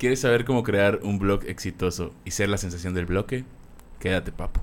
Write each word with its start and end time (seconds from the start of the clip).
¿Quieres 0.00 0.20
saber 0.20 0.46
cómo 0.46 0.62
crear 0.62 1.00
un 1.02 1.18
blog 1.18 1.44
exitoso 1.44 2.14
y 2.24 2.30
ser 2.30 2.48
la 2.48 2.56
sensación 2.56 2.94
del 2.94 3.04
bloque? 3.04 3.44
Quédate, 3.98 4.32
papo. 4.32 4.62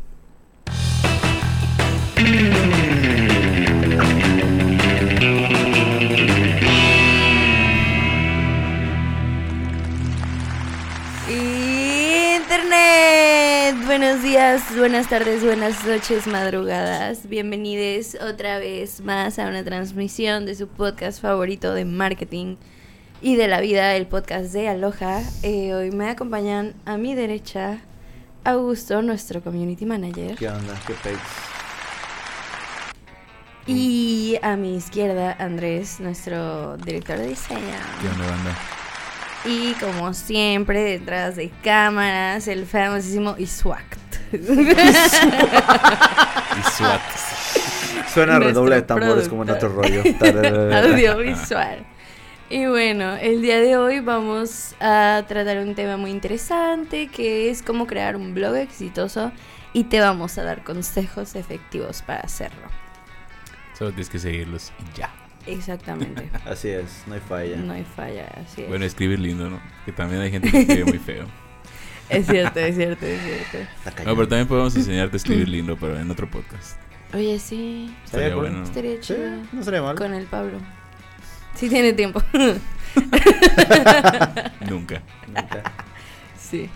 Internet, 12.39 13.75
buenos 13.85 14.23
días, 14.23 14.63
buenas 14.75 15.07
tardes, 15.07 15.43
buenas 15.43 15.85
noches, 15.85 16.25
madrugadas. 16.25 17.29
Bienvenidos 17.29 18.17
otra 18.27 18.57
vez 18.57 19.01
más 19.01 19.37
a 19.37 19.47
una 19.47 19.63
transmisión 19.63 20.47
de 20.47 20.55
su 20.55 20.67
podcast 20.67 21.21
favorito 21.21 21.75
de 21.75 21.85
marketing 21.85 22.55
y 23.21 23.35
de 23.35 23.47
la 23.47 23.61
vida, 23.61 23.95
el 23.95 24.07
podcast 24.07 24.53
de 24.53 24.69
Aloha. 24.69 25.21
Eh, 25.43 25.73
hoy 25.73 25.91
me 25.91 26.09
acompañan 26.09 26.73
a 26.85 26.97
mi 26.97 27.15
derecha 27.15 27.79
Augusto, 28.43 29.01
nuestro 29.01 29.41
community 29.41 29.85
manager. 29.85 30.35
¿Qué 30.35 30.47
onda? 30.47 30.73
¿Qué 30.85 30.93
pex? 30.93 31.17
Y 33.65 34.37
a 34.41 34.55
mi 34.55 34.77
izquierda 34.77 35.35
Andrés, 35.39 35.99
nuestro 35.99 36.77
director 36.77 37.17
de 37.17 37.27
diseño. 37.27 37.59
¿Qué 38.01 38.07
onda, 38.07 38.29
banda? 38.29 38.55
Y 39.45 39.73
como 39.73 40.13
siempre, 40.13 40.81
detrás 40.81 41.35
de 41.35 41.51
cámaras, 41.63 42.47
el 42.47 42.65
famosísimo 42.65 43.35
Iswact. 43.37 43.97
Y 44.33 44.37
SWAT. 46.71 47.01
Suena 48.13 48.39
redoble 48.39 48.75
de 48.75 48.81
tambores 48.81 49.29
como 49.29 49.43
en 49.43 49.51
otro 49.51 49.69
rollo. 49.69 50.01
Audiovisual. 50.75 51.85
Y 52.49 52.65
bueno, 52.65 53.15
el 53.17 53.41
día 53.41 53.59
de 53.59 53.75
hoy 53.75 53.99
vamos 53.99 54.73
a 54.79 55.23
tratar 55.27 55.57
un 55.59 55.75
tema 55.75 55.97
muy 55.97 56.11
interesante 56.11 57.07
que 57.07 57.49
es 57.49 57.61
cómo 57.61 57.87
crear 57.87 58.15
un 58.15 58.33
blog 58.33 58.55
exitoso 58.55 59.33
y 59.73 59.85
te 59.85 59.99
vamos 59.99 60.37
a 60.37 60.43
dar 60.43 60.63
consejos 60.63 61.35
efectivos 61.35 62.01
para 62.03 62.21
hacerlo. 62.21 62.67
Solo 63.77 63.91
tienes 63.91 64.09
que 64.09 64.19
seguirlos 64.19 64.71
y 64.79 64.97
ya. 64.97 65.13
Exactamente. 65.45 66.29
Así 66.45 66.69
es, 66.69 67.03
no 67.05 67.15
hay 67.15 67.19
falla. 67.19 67.57
No 67.57 67.73
hay 67.73 67.83
falla, 67.83 68.27
así 68.45 68.63
es. 68.63 68.67
Bueno, 68.67 68.83
escribir 68.83 69.17
lindo, 69.19 69.49
¿no? 69.49 69.61
Que 69.85 69.93
también 69.93 70.21
hay 70.21 70.29
gente 70.31 70.51
que 70.51 70.59
escribe 70.59 70.85
muy 70.85 70.99
feo. 70.99 71.25
Es 72.09 72.25
cierto, 72.25 72.61
es 72.61 72.73
cierto, 72.75 73.05
es 73.05 73.21
cierto. 73.21 73.69
Está 73.85 74.03
No, 74.05 74.15
pero 74.15 74.29
también 74.29 74.47
podemos 74.47 74.73
enseñarte 74.77 75.15
a 75.15 75.17
escribir 75.17 75.49
lindo, 75.49 75.75
pero 75.77 75.99
en 75.99 76.09
otro 76.09 76.29
podcast. 76.31 76.79
Oye, 77.13 77.37
sí, 77.37 77.93
Estaría 78.05 78.33
bueno. 78.33 78.63
estaría 78.63 78.93
Sí, 78.95 79.13
chido. 79.13 79.29
no 79.51 79.61
sería 79.61 79.81
mal. 79.81 79.97
Con 79.97 80.13
el 80.13 80.25
Pablo. 80.25 80.57
Sí 81.57 81.69
tiene 81.69 81.93
tiempo. 81.93 82.21
Nunca. 84.69 85.01
Nunca. 85.27 85.63
Sí. 86.39 86.69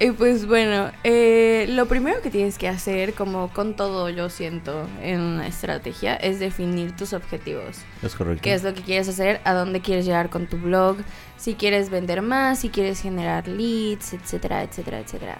Y 0.00 0.10
pues 0.12 0.46
bueno, 0.46 0.90
eh, 1.04 1.66
lo 1.68 1.86
primero 1.86 2.22
que 2.22 2.30
tienes 2.30 2.56
que 2.56 2.66
hacer, 2.66 3.12
como 3.12 3.52
con 3.52 3.76
todo 3.76 4.08
yo 4.08 4.30
siento 4.30 4.88
en 5.02 5.20
una 5.20 5.46
estrategia, 5.46 6.16
es 6.16 6.40
definir 6.40 6.96
tus 6.96 7.12
objetivos. 7.12 7.76
Es 8.02 8.14
correcto. 8.14 8.40
¿Qué 8.42 8.54
es 8.54 8.64
lo 8.64 8.72
que 8.72 8.80
quieres 8.80 9.08
hacer? 9.08 9.42
¿A 9.44 9.52
dónde 9.52 9.80
quieres 9.80 10.06
llegar 10.06 10.30
con 10.30 10.46
tu 10.46 10.56
blog? 10.56 10.96
Si 11.36 11.54
quieres 11.54 11.90
vender 11.90 12.22
más, 12.22 12.60
si 12.60 12.70
quieres 12.70 13.02
generar 13.02 13.46
leads, 13.46 14.14
etcétera, 14.14 14.62
etcétera, 14.62 14.98
etcétera. 15.00 15.38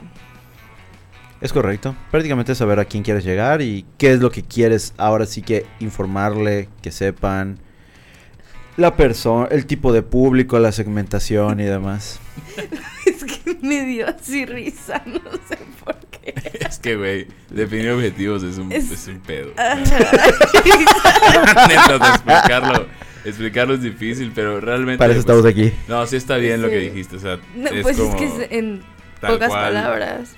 Es 1.40 1.52
correcto. 1.52 1.96
Prácticamente 2.10 2.54
saber 2.54 2.78
a 2.78 2.84
quién 2.84 3.02
quieres 3.02 3.24
llegar 3.24 3.62
y 3.62 3.86
qué 3.96 4.12
es 4.12 4.20
lo 4.20 4.30
que 4.30 4.42
quieres 4.42 4.92
ahora 4.98 5.24
sí 5.26 5.40
que 5.40 5.66
informarle, 5.80 6.68
que 6.82 6.92
sepan 6.92 7.58
la 8.76 8.96
persona, 8.96 9.48
el 9.50 9.66
tipo 9.66 9.92
de 9.92 10.02
público, 10.02 10.58
la 10.58 10.72
segmentación 10.72 11.60
y 11.60 11.64
demás. 11.64 12.18
Es 13.04 13.24
que 13.24 13.58
me 13.62 13.84
dio 13.84 14.06
así 14.08 14.46
risa, 14.46 15.02
no 15.06 15.18
sé 15.48 15.58
por 15.84 15.96
qué. 16.10 16.34
Es 16.60 16.78
que, 16.78 16.94
güey, 16.96 17.26
definir 17.50 17.90
objetivos 17.90 18.42
es 18.44 18.56
un, 18.58 18.70
Es- 18.72 18.90
es 18.92 19.08
un 19.08 19.18
pedo. 19.20 19.50
Neta, 21.68 21.98
de 21.98 22.08
explicarlo. 22.08 22.86
Explicarlo 23.24 23.74
es 23.74 23.82
difícil, 23.82 24.32
pero 24.34 24.60
realmente. 24.60 24.98
Para 24.98 25.12
eso 25.14 25.22
pues, 25.24 25.36
estamos 25.36 25.46
aquí. 25.52 25.72
No, 25.88 26.06
sí 26.06 26.16
está 26.16 26.36
bien 26.36 26.62
lo 26.62 26.68
que 26.68 26.80
Sí. 26.80 26.88
dijiste. 26.90 27.16
O 27.16 27.20
sea, 27.20 27.38
No, 27.54 27.68
es 27.68 27.82
pues 27.82 27.96
como 27.96 28.10
es 28.10 28.16
que 28.16 28.24
es 28.26 28.50
en 28.52 28.82
pocas 29.20 29.48
cual. 29.48 29.64
palabras. 29.74 30.30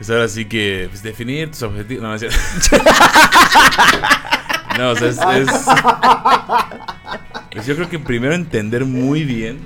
Es 0.00 0.10
ahora 0.10 0.26
sí 0.28 0.44
que 0.46 0.86
pues, 0.90 1.02
definir 1.02 1.50
tus 1.50 1.62
objetivos. 1.62 2.02
No, 2.02 2.08
no 2.10 2.14
es 2.16 2.20
cierto. 2.20 2.38
no, 4.78 4.90
o 4.90 4.96
sea, 4.96 5.08
es. 5.08 5.18
es- 5.48 5.66
pues 7.54 7.66
yo 7.66 7.74
creo 7.76 7.88
que 7.88 7.98
primero 7.98 8.34
entender 8.34 8.84
muy 8.84 9.24
bien 9.24 9.60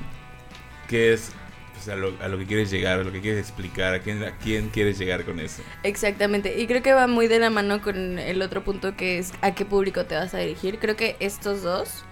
qué 0.88 1.12
es. 1.12 1.32
pues, 1.74 1.88
a, 1.88 1.96
lo, 1.96 2.12
a 2.20 2.28
lo 2.28 2.38
que 2.38 2.46
quieres 2.46 2.70
llegar, 2.70 3.00
a 3.00 3.04
lo 3.04 3.12
que 3.12 3.20
quieres 3.20 3.40
explicar, 3.40 3.94
a 3.94 4.00
quién, 4.00 4.22
a 4.24 4.36
quién 4.38 4.68
quieres 4.68 4.98
llegar 4.98 5.24
con 5.24 5.40
eso. 5.40 5.62
Exactamente, 5.82 6.60
y 6.60 6.66
creo 6.66 6.82
que 6.82 6.92
va 6.92 7.06
muy 7.06 7.28
de 7.28 7.38
la 7.38 7.50
mano 7.50 7.80
con 7.80 8.18
el 8.18 8.42
otro 8.42 8.64
punto 8.64 8.96
que 8.96 9.18
es 9.18 9.32
a 9.40 9.54
qué 9.54 9.64
público 9.64 10.04
te 10.04 10.14
vas 10.16 10.34
a 10.34 10.38
dirigir. 10.38 10.78
Creo 10.78 10.96
que 10.96 11.16
estos 11.20 11.62
dos 11.62 12.04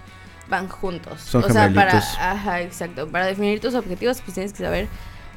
van 0.49 0.69
juntos. 0.69 1.21
Son 1.21 1.43
o 1.45 1.49
sea, 1.51 1.73
para, 1.73 1.99
ajá, 1.99 2.63
exacto, 2.63 3.09
para 3.09 3.27
definir 3.27 3.61
tus 3.61 3.75
objetivos 3.75 4.21
pues 4.21 4.35
tienes 4.35 4.53
que 4.53 4.63
saber 4.63 4.89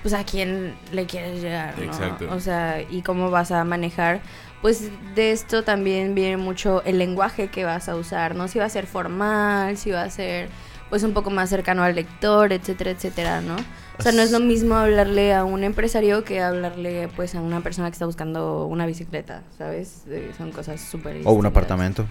pues 0.01 0.13
a 0.13 0.23
quién 0.23 0.75
le 0.91 1.05
quieres 1.07 1.41
llegar, 1.41 1.77
¿no? 1.77 1.85
Exacto. 1.85 2.27
O 2.31 2.39
sea, 2.39 2.81
y 2.89 3.01
cómo 3.01 3.31
vas 3.31 3.51
a 3.51 3.63
manejar. 3.65 4.21
Pues 4.61 4.89
de 5.15 5.31
esto 5.31 5.63
también 5.63 6.15
viene 6.15 6.37
mucho 6.37 6.83
el 6.83 6.97
lenguaje 6.97 7.47
que 7.47 7.63
vas 7.63 7.87
a 7.87 7.95
usar, 7.95 8.35
¿no? 8.35 8.47
Si 8.47 8.59
va 8.59 8.65
a 8.65 8.69
ser 8.69 8.87
formal, 8.87 9.77
si 9.77 9.91
va 9.91 10.03
a 10.03 10.09
ser 10.09 10.49
pues 10.89 11.03
un 11.03 11.13
poco 11.13 11.29
más 11.29 11.49
cercano 11.49 11.83
al 11.83 11.95
lector, 11.95 12.51
etcétera, 12.51 12.91
etcétera, 12.91 13.41
¿no? 13.41 13.55
O 13.97 14.01
sea, 14.01 14.11
no 14.11 14.21
es 14.21 14.31
lo 14.31 14.39
mismo 14.39 14.75
hablarle 14.75 15.33
a 15.33 15.43
un 15.43 15.63
empresario 15.63 16.23
que 16.23 16.41
hablarle 16.41 17.09
pues 17.15 17.35
a 17.35 17.41
una 17.41 17.61
persona 17.61 17.89
que 17.89 17.93
está 17.93 18.05
buscando 18.05 18.65
una 18.65 18.85
bicicleta, 18.85 19.43
¿sabes? 19.57 20.03
Eh, 20.09 20.31
son 20.37 20.51
cosas 20.51 20.81
súper 20.81 21.21
O 21.25 21.33
un 21.33 21.45
apartamento. 21.45 22.05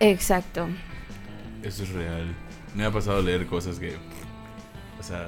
Exacto. 0.00 0.68
Eso 1.62 1.82
es 1.82 1.88
real. 1.90 2.34
Me 2.74 2.84
ha 2.84 2.90
pasado 2.90 3.20
leer 3.22 3.46
cosas 3.46 3.78
que. 3.78 3.96
O 5.00 5.02
sea, 5.02 5.26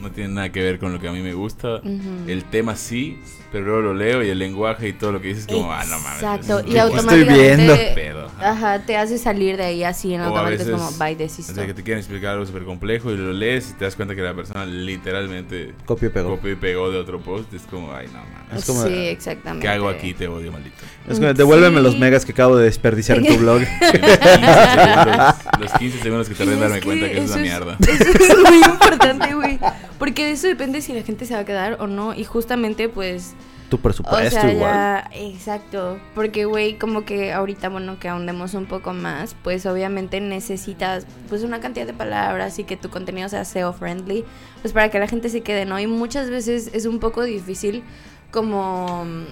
no 0.00 0.10
tienen 0.10 0.34
nada 0.34 0.50
que 0.50 0.62
ver 0.62 0.78
con 0.78 0.92
lo 0.92 1.00
que 1.00 1.08
a 1.08 1.12
mí 1.12 1.20
me 1.20 1.34
gusta. 1.34 1.76
Ujú. 1.76 2.24
El 2.28 2.44
tema 2.44 2.76
sí, 2.76 3.18
pero 3.52 3.64
luego 3.64 3.80
lo 3.80 3.94
leo 3.94 4.22
y 4.22 4.28
el 4.28 4.38
lenguaje 4.38 4.88
y 4.88 4.92
todo 4.92 5.12
lo 5.12 5.20
que 5.20 5.28
dices 5.28 5.46
es 5.48 5.52
como, 5.52 5.72
ah, 5.72 5.84
no 5.84 5.98
mames. 5.98 6.22
Exacto, 6.22 6.58
es- 6.60 6.64
y 6.66 6.68
Estoy 6.68 6.78
automáticamente 6.80 7.34
viendo. 7.56 7.74
pedo. 7.94 8.30
ajá. 8.40 8.78
Te 8.80 8.96
hace 8.96 9.18
salir 9.18 9.56
de 9.56 9.64
ahí 9.64 9.84
así 9.84 10.14
en 10.14 10.20
automático, 10.20 10.62
es 10.62 10.66
veces, 10.68 10.74
como, 10.80 10.90
bye, 10.98 11.24
O 11.24 11.28
sea, 11.28 11.66
que 11.66 11.74
te 11.74 11.82
quieren 11.82 11.98
explicar 11.98 12.30
algo 12.32 12.46
súper 12.46 12.64
complejo 12.64 13.10
y 13.10 13.16
lo 13.16 13.32
lees 13.32 13.70
y 13.70 13.72
te 13.74 13.84
das 13.84 13.96
cuenta 13.96 14.14
que 14.14 14.22
la 14.22 14.34
persona 14.34 14.64
literalmente 14.66 15.74
Copio 15.84 16.08
y 16.08 16.12
pegó. 16.12 16.30
copió 16.36 16.52
y 16.52 16.56
pegó 16.56 16.90
de 16.90 16.98
otro 16.98 17.20
post. 17.20 17.52
Es 17.54 17.62
como, 17.62 17.92
ay, 17.92 18.06
no 18.08 18.20
mames. 18.20 18.58
Es 18.58 18.64
como- 18.64 18.82
sí, 18.86 18.92
exactamente. 18.94 19.66
¿Qué 19.66 19.72
hago 19.72 19.88
aquí? 19.88 20.14
Te 20.14 20.28
odio, 20.28 20.52
maldito. 20.52 20.76
Es 21.08 21.18
como, 21.18 21.32
devuélveme 21.34 21.78
sí. 21.78 21.82
los 21.82 21.98
megas 21.98 22.24
que 22.24 22.32
acabo 22.32 22.56
de 22.56 22.64
desperdiciar 22.64 23.18
en 23.18 23.26
tu 23.26 23.36
blog. 23.38 23.60
Los 23.70 23.72
15 23.90 24.18
segundos, 24.22 25.34
los 25.60 25.72
15 25.72 25.98
segundos 26.02 26.28
que 26.28 26.34
tardé 26.34 26.52
en 26.54 26.60
darme 26.60 26.80
cuenta 26.80 27.06
que 27.06 27.12
eso 27.18 27.24
es 27.24 27.30
una 27.32 27.40
mierda. 27.42 27.76
Eso 27.80 28.04
es 28.04 28.38
muy 28.38 28.56
importante, 28.58 29.34
güey. 29.34 29.58
Porque 30.00 30.24
de 30.24 30.32
eso 30.32 30.48
depende 30.48 30.80
si 30.80 30.94
la 30.94 31.02
gente 31.02 31.26
se 31.26 31.34
va 31.34 31.40
a 31.40 31.44
quedar 31.44 31.76
o 31.78 31.86
no. 31.86 32.14
Y 32.14 32.24
justamente, 32.24 32.88
pues. 32.88 33.34
tu 33.68 33.78
presupuesto 33.78 34.38
o 34.38 34.40
sea, 34.40 34.50
igual. 34.50 34.72
ya. 34.72 35.10
Exacto. 35.12 36.00
Porque, 36.14 36.46
güey, 36.46 36.78
como 36.78 37.04
que 37.04 37.34
ahorita, 37.34 37.68
bueno, 37.68 38.00
que 38.00 38.08
ahondemos 38.08 38.54
un 38.54 38.64
poco 38.64 38.94
más, 38.94 39.36
pues 39.44 39.66
obviamente 39.66 40.18
necesitas, 40.22 41.06
pues, 41.28 41.42
una 41.42 41.60
cantidad 41.60 41.86
de 41.86 41.92
palabras 41.92 42.58
y 42.58 42.64
que 42.64 42.78
tu 42.78 42.88
contenido 42.88 43.28
sea 43.28 43.44
SEO 43.44 43.74
friendly, 43.74 44.24
pues 44.62 44.72
para 44.72 44.88
que 44.88 44.98
la 44.98 45.06
gente 45.06 45.28
se 45.28 45.42
quede, 45.42 45.66
¿no? 45.66 45.78
Y 45.78 45.86
muchas 45.86 46.30
veces 46.30 46.70
es 46.72 46.86
un 46.86 46.98
poco 46.98 47.22
difícil, 47.22 47.84
como. 48.30 49.04
mm, 49.04 49.24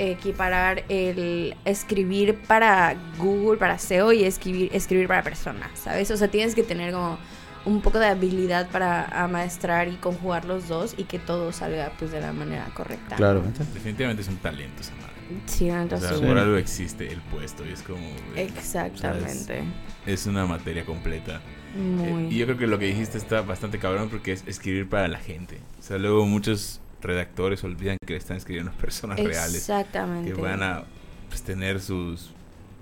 equiparar 0.00 0.84
el 0.88 1.54
escribir 1.66 2.38
para 2.46 2.96
Google, 3.18 3.58
para 3.58 3.78
SEO 3.78 4.12
y 4.12 4.24
escribir, 4.24 4.70
escribir 4.72 5.06
para 5.08 5.22
personas, 5.22 5.70
¿sabes? 5.74 6.10
O 6.10 6.16
sea, 6.16 6.28
tienes 6.28 6.54
que 6.54 6.62
tener 6.62 6.94
como 6.94 7.18
un 7.64 7.80
poco 7.80 7.98
de 7.98 8.06
habilidad 8.06 8.68
para 8.70 9.04
amaestrar 9.22 9.88
y 9.88 9.96
conjugar 9.96 10.44
los 10.44 10.68
dos 10.68 10.94
y 10.96 11.04
que 11.04 11.18
todo 11.18 11.52
salga 11.52 11.92
pues 11.98 12.10
de 12.10 12.20
la 12.20 12.32
manera 12.32 12.66
correcta. 12.74 13.16
Claramente. 13.16 13.64
Definitivamente 13.74 14.22
es 14.22 14.28
un 14.28 14.36
talento 14.36 14.80
esa 14.80 14.94
madre. 14.94 15.10
Sí, 15.46 15.66
O 15.66 15.72
sea, 15.72 15.82
entonces. 15.82 16.20
por 16.20 16.38
algo 16.38 16.56
existe 16.56 17.12
el 17.12 17.20
puesto 17.20 17.64
y 17.64 17.72
es 17.72 17.82
como... 17.82 18.04
Exactamente. 18.36 19.62
Es 20.06 20.26
una 20.26 20.46
materia 20.46 20.84
completa. 20.84 21.40
Eh, 21.76 21.78
Muy. 21.78 22.34
y 22.34 22.38
yo 22.38 22.46
creo 22.46 22.58
que 22.58 22.66
lo 22.66 22.78
que 22.78 22.86
dijiste 22.86 23.16
está 23.16 23.42
bastante 23.42 23.78
cabrón 23.78 24.08
porque 24.08 24.32
es 24.32 24.42
escribir 24.46 24.88
para 24.88 25.06
la 25.06 25.18
gente. 25.18 25.60
O 25.78 25.82
sea, 25.82 25.98
luego 25.98 26.26
muchos 26.26 26.80
redactores 27.00 27.62
olvidan 27.64 27.96
que 28.04 28.14
le 28.14 28.18
están 28.18 28.36
escribiendo 28.36 28.72
a 28.72 28.74
personas 28.74 29.18
reales 29.18 29.54
Exactamente. 29.54 30.32
que 30.32 30.40
van 30.40 30.62
a 30.62 30.82
pues, 31.28 31.42
tener 31.42 31.80
sus 31.80 32.32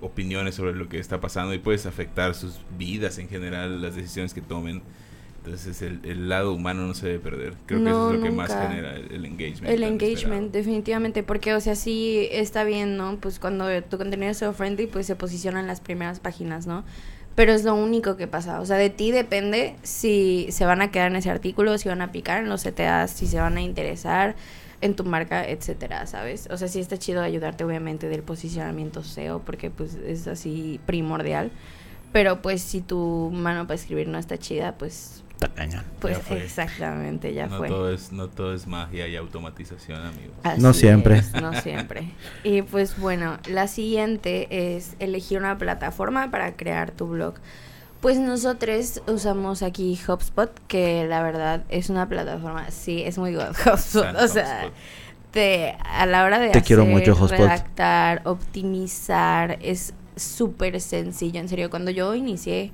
opiniones 0.01 0.55
sobre 0.55 0.73
lo 0.73 0.89
que 0.89 0.99
está 0.99 1.19
pasando 1.21 1.53
y 1.53 1.59
puedes 1.59 1.85
afectar 1.85 2.35
sus 2.35 2.59
vidas 2.77 3.17
en 3.17 3.29
general, 3.29 3.81
las 3.81 3.95
decisiones 3.95 4.33
que 4.33 4.41
tomen. 4.41 4.81
Entonces 5.37 5.81
el, 5.81 6.01
el 6.03 6.27
lado 6.27 6.53
humano 6.53 6.85
no 6.85 6.93
se 6.93 7.07
debe 7.07 7.19
perder. 7.19 7.53
Creo 7.65 7.81
que 7.81 7.89
eso 7.89 7.99
No, 7.99 8.11
es 8.11 8.17
lo 8.17 8.23
que 8.23 8.31
más 8.31 8.49
genera 8.53 8.95
el, 8.95 9.11
el 9.11 9.25
engagement. 9.25 9.69
El 9.69 9.83
engagement, 9.83 10.17
esperado. 10.17 10.49
definitivamente, 10.51 11.23
porque, 11.23 11.53
o 11.53 11.61
sea, 11.61 11.75
sí 11.75 12.27
está 12.31 12.65
bien, 12.65 12.97
¿no? 12.97 13.17
Pues 13.21 13.39
cuando 13.39 13.65
tu 13.83 13.97
contenido 13.97 14.31
es 14.31 14.43
friendly, 14.55 14.87
pues 14.87 15.07
se 15.07 15.15
posiciona 15.15 15.61
en 15.61 15.67
las 15.67 15.79
primeras 15.81 16.19
páginas, 16.19 16.67
¿no? 16.67 16.83
pero 17.35 17.53
es 17.53 17.63
lo 17.63 17.73
único 17.73 18.17
que 18.17 18.27
pasa. 18.27 18.59
O 18.59 18.65
sea, 18.65 18.75
de 18.75 18.89
ti 18.89 19.11
depende 19.11 19.77
si 19.81 20.47
se 20.51 20.65
van 20.65 20.81
a 20.81 20.91
quedar 20.91 21.09
en 21.09 21.15
ese 21.15 21.29
artículo, 21.29 21.77
si 21.77 21.87
van 21.87 22.01
a 22.01 22.11
picar 22.11 22.43
en 22.43 22.49
los 22.49 22.63
CTAs, 22.63 23.11
si 23.11 23.27
se 23.27 23.39
van 23.39 23.55
a 23.55 23.61
interesar 23.61 24.35
en 24.81 24.95
tu 24.95 25.03
marca, 25.03 25.47
etcétera, 25.47 26.05
¿sabes? 26.07 26.47
O 26.51 26.57
sea, 26.57 26.67
sí 26.67 26.79
está 26.79 26.97
chido 26.97 27.21
ayudarte 27.21 27.63
obviamente 27.63 28.07
del 28.07 28.23
posicionamiento 28.23 29.03
SEO 29.03 29.39
porque 29.39 29.69
pues 29.69 29.95
es 29.95 30.27
así 30.27 30.79
primordial. 30.85 31.51
Pero 32.11 32.41
pues 32.41 32.61
si 32.61 32.81
tu 32.81 33.29
mano 33.33 33.67
para 33.67 33.75
escribir 33.75 34.07
no 34.07 34.17
está 34.17 34.37
chida, 34.37 34.75
pues 34.77 35.23
cañón. 35.55 35.83
pues 35.99 36.17
Ya 36.27 36.35
exactamente, 36.37 37.33
ya 37.33 37.47
no 37.47 37.57
fue. 37.57 37.67
Todo 37.67 37.91
es, 37.93 38.11
no 38.11 38.27
todo 38.29 38.53
es 38.53 38.67
magia 38.67 39.07
y 39.07 39.15
automatización, 39.15 40.01
amigos. 40.01 40.35
Así 40.43 40.61
No 40.61 40.73
siempre. 40.73 41.19
es, 41.19 41.33
no 41.33 41.53
siempre. 41.61 42.11
Y 42.43 42.61
pues 42.63 42.97
bueno, 42.97 43.37
la 43.47 43.67
siguiente 43.67 44.75
es 44.75 44.95
elegir 44.99 45.37
una 45.39 45.57
plataforma 45.57 46.31
para 46.31 46.55
crear 46.55 46.91
tu 46.91 47.07
blog. 47.07 47.35
Pues 48.01 48.17
nosotros 48.17 49.01
usamos 49.07 49.61
aquí 49.61 49.99
HubSpot, 50.07 50.49
que 50.67 51.05
la 51.05 51.21
verdad 51.21 51.63
es 51.69 51.89
una 51.89 52.07
plataforma, 52.07 52.71
sí, 52.71 53.03
es 53.03 53.17
muy 53.17 53.33
good 53.33 53.55
HubSpot. 53.65 54.15
O 54.15 54.27
sea, 54.27 54.61
HubSpot. 54.65 54.73
te, 55.31 55.75
a 55.83 56.05
la 56.05 56.23
hora 56.23 56.39
de 56.39 56.49
Te 56.49 56.61
quiero 56.61 56.83
hacer, 56.83 56.93
mucho, 56.93 57.11
HubSpot. 57.11 57.31
redactar, 57.31 58.21
optimizar, 58.25 59.57
es 59.61 59.93
súper 60.15 60.79
sencillo. 60.79 61.39
En 61.41 61.49
serio, 61.49 61.69
cuando 61.69 61.91
yo 61.91 62.15
inicié 62.15 62.71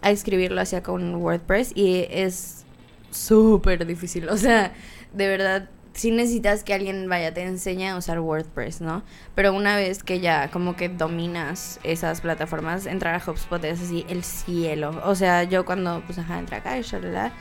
a 0.00 0.10
escribir 0.10 0.52
lo 0.52 0.60
hacía 0.60 0.82
con 0.82 1.14
WordPress 1.16 1.72
y 1.74 2.06
es 2.10 2.64
súper 3.10 3.84
difícil. 3.86 4.28
O 4.28 4.36
sea, 4.36 4.72
de 5.12 5.26
verdad, 5.28 5.68
sí 5.98 6.10
necesitas 6.12 6.62
que 6.64 6.72
alguien 6.74 7.08
vaya, 7.08 7.34
te 7.34 7.42
enseñe 7.42 7.88
a 7.90 7.96
usar 7.96 8.20
WordPress, 8.20 8.80
¿no? 8.80 9.02
Pero 9.34 9.52
una 9.52 9.76
vez 9.76 10.02
que 10.04 10.20
ya 10.20 10.48
como 10.50 10.76
que 10.76 10.88
dominas 10.88 11.80
esas 11.82 12.20
plataformas, 12.20 12.86
entrar 12.86 13.14
a 13.14 13.18
HubSpot 13.30 13.62
es 13.64 13.80
así 13.82 14.06
el 14.08 14.22
cielo. 14.24 15.00
O 15.04 15.14
sea, 15.14 15.42
yo 15.44 15.64
cuando, 15.64 16.02
pues, 16.06 16.18
ajá, 16.18 16.38
entré 16.38 16.56
acá 16.56 16.78
y 16.78 16.82
shalala, 16.82 17.32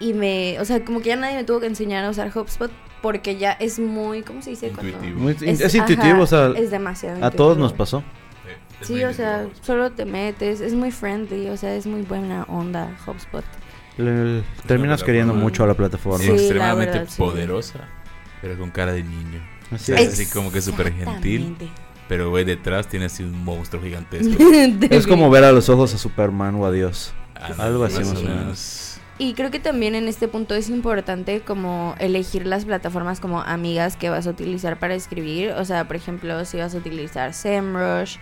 y 0.00 0.14
me, 0.14 0.58
o 0.60 0.64
sea, 0.64 0.84
como 0.84 1.00
que 1.00 1.10
ya 1.10 1.16
nadie 1.16 1.36
me 1.36 1.44
tuvo 1.44 1.60
que 1.60 1.66
enseñar 1.66 2.04
a 2.04 2.10
usar 2.10 2.30
HubSpot 2.36 2.70
porque 3.02 3.36
ya 3.36 3.52
es 3.52 3.78
muy, 3.78 4.22
¿cómo 4.22 4.42
se 4.42 4.50
dice? 4.50 4.70
Cuando- 4.70 4.88
Intuitivo. 4.92 5.20
Muy- 5.20 5.32
es, 5.32 5.74
intuitivo, 5.74 6.14
ajá, 6.14 6.20
o 6.22 6.26
sea, 6.26 6.52
es 6.56 6.70
demasiado 6.70 7.24
a 7.24 7.30
todos 7.30 7.58
nos 7.58 7.72
pasó. 7.72 8.02
es 8.80 8.86
Sí, 8.86 8.94
muy 8.94 9.04
o 9.04 9.12
sea, 9.12 9.46
solo 9.62 9.90
te 9.92 10.04
metes, 10.04 10.60
es 10.60 10.72
muy 10.72 10.90
friendly, 10.92 11.48
o 11.48 11.56
sea, 11.56 11.74
es 11.74 11.86
muy 11.86 12.02
buena 12.02 12.44
onda 12.44 12.96
HubSpot. 13.06 13.44
Le- 13.98 14.42
terminas 14.66 15.02
queriendo 15.04 15.34
mucho 15.34 15.64
a 15.64 15.66
la 15.66 15.74
plataforma. 15.74 16.18
Sí, 16.24 16.28
la 16.30 16.34
extremadamente 16.36 16.98
verdad, 16.98 17.10
sí. 17.12 17.18
poderosa, 17.18 17.80
pero 18.40 18.56
con 18.58 18.70
cara 18.70 18.92
de 18.92 19.02
niño. 19.02 19.46
Así 19.72 19.92
Es 19.92 20.00
es. 20.00 20.12
así 20.14 20.26
como 20.26 20.50
que 20.50 20.60
súper 20.62 20.92
gentil. 20.94 21.56
Pero 22.08 22.30
güey, 22.30 22.44
detrás 22.44 22.88
tiene 22.88 23.04
así 23.06 23.22
un 23.22 23.44
monstruo 23.44 23.82
gigantesco. 23.82 24.34
Es 24.90 25.06
como 25.06 25.28
ver 25.28 25.44
a 25.44 25.52
los 25.52 25.68
ojos 25.68 25.92
a 25.94 25.98
Superman 25.98 26.54
o 26.54 26.64
a 26.64 26.72
Dios. 26.72 27.12
Ah, 27.34 27.50
Algo 27.58 27.84
así 27.84 27.98
más 27.98 28.08
o 28.08 28.10
o 28.12 28.14
menos. 28.22 28.28
menos. 28.38 29.00
Y 29.18 29.34
creo 29.34 29.50
que 29.50 29.58
también 29.58 29.94
en 29.96 30.06
este 30.08 30.26
punto 30.28 30.54
es 30.54 30.70
importante 30.70 31.40
como 31.40 31.96
elegir 31.98 32.46
las 32.46 32.64
plataformas 32.64 33.18
como 33.20 33.40
amigas 33.42 33.96
que 33.96 34.08
vas 34.10 34.26
a 34.26 34.30
utilizar 34.30 34.78
para 34.78 34.94
escribir. 34.94 35.50
O 35.50 35.64
sea, 35.64 35.86
por 35.88 35.96
ejemplo, 35.96 36.44
si 36.44 36.56
vas 36.56 36.74
a 36.74 36.78
utilizar 36.78 37.34
SEMrush, 37.34 38.16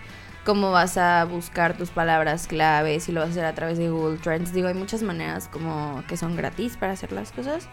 cómo 0.46 0.70
vas 0.70 0.96
a 0.96 1.24
buscar 1.26 1.76
tus 1.76 1.90
palabras 1.90 2.46
clave, 2.46 3.00
si 3.00 3.12
lo 3.12 3.20
vas 3.20 3.28
a 3.28 3.32
hacer 3.32 3.44
a 3.44 3.54
través 3.54 3.76
de 3.76 3.90
Google 3.90 4.16
Trends. 4.18 4.54
Digo, 4.54 4.68
hay 4.68 4.74
muchas 4.74 5.02
maneras 5.02 5.48
como 5.48 6.02
que 6.08 6.16
son 6.16 6.36
gratis 6.36 6.78
para 6.78 6.92
hacer 6.92 7.12
las 7.12 7.32
cosas. 7.32 7.68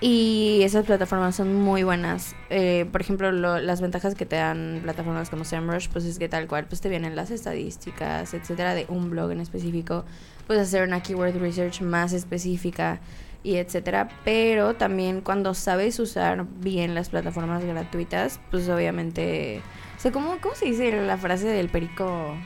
Y 0.00 0.60
esas 0.62 0.84
plataformas 0.84 1.34
son 1.36 1.54
muy 1.54 1.82
buenas. 1.82 2.36
Eh, 2.50 2.86
por 2.92 3.00
ejemplo, 3.00 3.32
lo- 3.32 3.58
las 3.58 3.80
ventajas 3.80 4.14
que 4.14 4.26
te 4.26 4.36
dan 4.36 4.80
plataformas 4.82 5.30
como 5.30 5.44
SEMrush, 5.44 5.88
pues 5.88 6.04
es 6.04 6.18
que 6.18 6.28
tal 6.28 6.46
cual, 6.46 6.66
pues 6.66 6.80
te 6.82 6.88
vienen 6.90 7.16
las 7.16 7.30
estadísticas, 7.30 8.34
etcétera, 8.34 8.74
de 8.74 8.84
un 8.88 9.10
blog 9.10 9.32
en 9.32 9.40
específico. 9.40 10.04
Puedes 10.46 10.62
hacer 10.68 10.86
una 10.86 11.02
keyword 11.02 11.36
research 11.40 11.80
más 11.80 12.12
específica 12.12 13.00
y 13.42 13.56
etcétera. 13.56 14.08
Pero 14.22 14.74
también 14.74 15.22
cuando 15.22 15.54
sabes 15.54 15.98
usar 15.98 16.44
bien 16.60 16.94
las 16.94 17.08
plataformas 17.08 17.64
gratuitas, 17.64 18.38
pues 18.50 18.68
obviamente... 18.68 19.62
O 19.96 20.00
sea, 20.00 20.12
¿cómo, 20.12 20.38
cómo 20.40 20.54
se 20.54 20.66
dice 20.66 20.92
la 21.02 21.16
frase 21.16 21.46
del 21.48 21.68
perico 21.68 22.36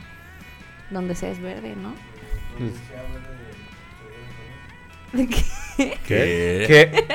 donde 0.89 1.15
sea 1.15 1.31
es 1.31 1.41
verde, 1.41 1.75
no? 1.75 1.93
¿De 5.13 5.27
qué? 5.27 5.43
¿Qué? 5.77 6.65
¿Qué? 6.67 7.05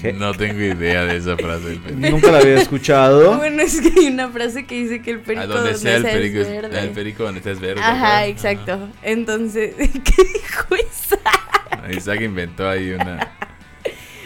¿Qué? 0.00 0.12
No 0.14 0.32
tengo 0.32 0.60
idea 0.60 1.04
de 1.04 1.18
esa 1.18 1.36
frase. 1.36 1.68
del 1.68 1.78
perico. 1.80 2.10
Nunca 2.10 2.32
la 2.32 2.38
había 2.38 2.56
escuchado. 2.56 3.36
Bueno, 3.36 3.62
es 3.62 3.80
que 3.80 3.92
hay 4.00 4.06
una 4.06 4.28
frase 4.30 4.64
que 4.66 4.74
dice 4.74 5.02
que 5.02 5.10
el 5.10 5.20
perico 5.20 5.42
A 5.42 5.46
donde 5.46 5.74
sea 5.74 5.96
el 5.96 6.02
perico, 6.02 6.38
es 6.40 6.48
verde. 6.48 6.80
el 6.80 6.90
perico 6.90 7.24
donde 7.24 7.38
estés 7.40 7.60
verde. 7.60 7.80
Ajá, 7.82 7.92
¿verdad? 8.20 8.28
exacto. 8.28 8.88
Entonces, 9.02 9.74
¿qué 9.76 10.24
dijo 10.24 10.74
esa? 10.74 11.18
Ajá. 11.70 11.92
Isaac 11.92 12.22
inventó 12.22 12.68
ahí 12.68 12.92
una, 12.92 13.30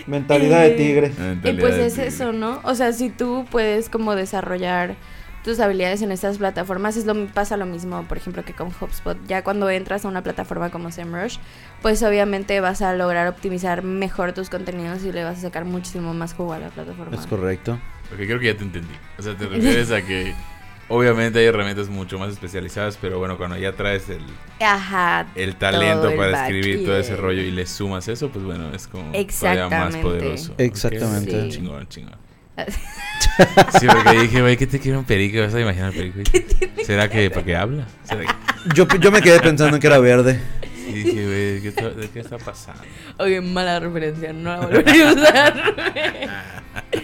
Mentalidad 0.06 0.60
de 0.60 0.66
Eh, 0.68 0.70
tigre. 0.76 1.12
una 1.18 1.50
Y 1.50 1.60
pues 1.60 1.76
de 1.76 1.86
es 1.86 1.94
tigre. 1.94 2.08
eso, 2.08 2.32
¿no? 2.32 2.60
O 2.64 2.74
sea, 2.74 2.92
si 2.92 3.10
tú 3.10 3.46
puedes 3.50 3.88
como 3.88 4.14
desarrollar 4.14 4.96
tus 5.44 5.60
habilidades 5.60 6.00
en 6.00 6.10
estas 6.10 6.38
plataformas, 6.38 6.96
es 6.96 7.04
lo 7.04 7.26
pasa 7.26 7.58
lo 7.58 7.66
mismo, 7.66 8.02
por 8.08 8.16
ejemplo, 8.16 8.42
que 8.44 8.54
con 8.54 8.68
HubSpot. 8.68 9.18
Ya 9.26 9.44
cuando 9.44 9.68
entras 9.68 10.04
a 10.06 10.08
una 10.08 10.22
plataforma 10.22 10.70
como 10.70 10.90
SEMrush, 10.90 11.36
pues 11.82 12.02
obviamente 12.02 12.58
vas 12.60 12.80
a 12.80 12.94
lograr 12.94 13.28
optimizar 13.28 13.82
mejor 13.82 14.32
tus 14.32 14.48
contenidos 14.48 15.04
y 15.04 15.12
le 15.12 15.22
vas 15.22 15.38
a 15.38 15.40
sacar 15.42 15.66
muchísimo 15.66 16.14
más 16.14 16.32
jugo 16.32 16.54
a 16.54 16.58
la 16.58 16.68
plataforma. 16.68 17.14
Es 17.14 17.26
correcto. 17.26 17.78
Porque 18.08 18.26
creo 18.26 18.38
que 18.40 18.46
ya 18.46 18.56
te 18.56 18.64
entendí. 18.64 18.94
O 19.18 19.22
sea, 19.22 19.36
te 19.36 19.46
refieres 19.46 19.90
a 19.90 20.00
que 20.02 20.34
obviamente 20.88 21.38
hay 21.38 21.46
herramientas 21.46 21.88
mucho 21.88 22.18
más 22.18 22.32
especializadas, 22.32 22.98
pero 23.00 23.18
bueno, 23.18 23.36
cuando 23.36 23.56
ya 23.56 23.72
traes 23.72 24.08
el, 24.08 24.22
Ajá. 24.60 25.26
el 25.34 25.56
talento 25.56 26.08
el 26.10 26.16
para 26.16 26.42
escribir 26.46 26.84
todo 26.84 26.98
ese 26.98 27.16
rollo 27.16 27.42
y 27.42 27.50
le 27.50 27.66
sumas 27.66 28.08
eso, 28.08 28.28
pues 28.30 28.44
bueno, 28.44 28.70
es 28.74 28.86
como 28.86 29.12
todavía 29.12 29.68
más 29.68 29.96
poderoso. 29.96 30.54
Exactamente. 30.58 31.42
Sí. 31.44 31.48
Chingón, 31.58 31.88
chingón. 31.88 32.16
Sí, 33.80 33.86
porque 33.88 34.20
dije, 34.20 34.40
güey, 34.42 34.56
¿qué 34.56 34.66
te 34.66 34.78
quiere 34.78 34.96
un 34.96 35.04
perico? 35.04 35.40
¿Vas 35.40 35.54
a 35.54 35.60
imaginar 35.60 35.90
un 35.90 35.96
perico? 35.96 36.20
¿Será 36.84 37.08
que 37.08 37.28
porque 37.30 37.56
habla? 37.56 37.84
¿Será 38.04 38.20
que- 38.20 38.74
Yo, 38.74 38.86
yo 39.00 39.10
me 39.10 39.20
quedé 39.22 39.40
pensando 39.40 39.74
en 39.76 39.80
que 39.80 39.86
era 39.88 39.98
verde. 39.98 40.38
Y 40.86 40.92
dije, 40.92 41.12
güey, 41.24 41.62
¿qué, 41.62 41.68
está- 41.68 41.90
¿de 41.90 42.08
qué 42.10 42.20
está 42.20 42.38
pasando? 42.38 42.82
Oye, 43.18 43.40
mala 43.40 43.80
referencia, 43.80 44.32
no 44.32 44.50
la 44.50 44.60
volveré 44.66 45.02
a 45.02 45.12
usar. 45.12 45.74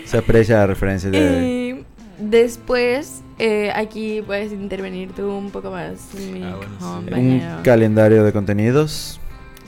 Se 0.04 0.18
aprecia 0.18 0.56
la 0.58 0.66
referencia 0.68 1.10
de... 1.10 1.18
Y 1.42 1.84
después, 2.18 3.22
eh, 3.40 3.72
aquí 3.74 4.20
puedes 4.20 4.52
intervenir 4.52 5.12
tú 5.12 5.30
un 5.30 5.50
poco 5.50 5.70
más, 5.70 6.14
mi 6.14 6.42
Ah, 6.42 6.56
bueno, 6.56 7.02
sí. 7.08 7.14
Un 7.14 7.62
calendario 7.62 8.22
de 8.22 8.32
contenidos. 8.32 9.18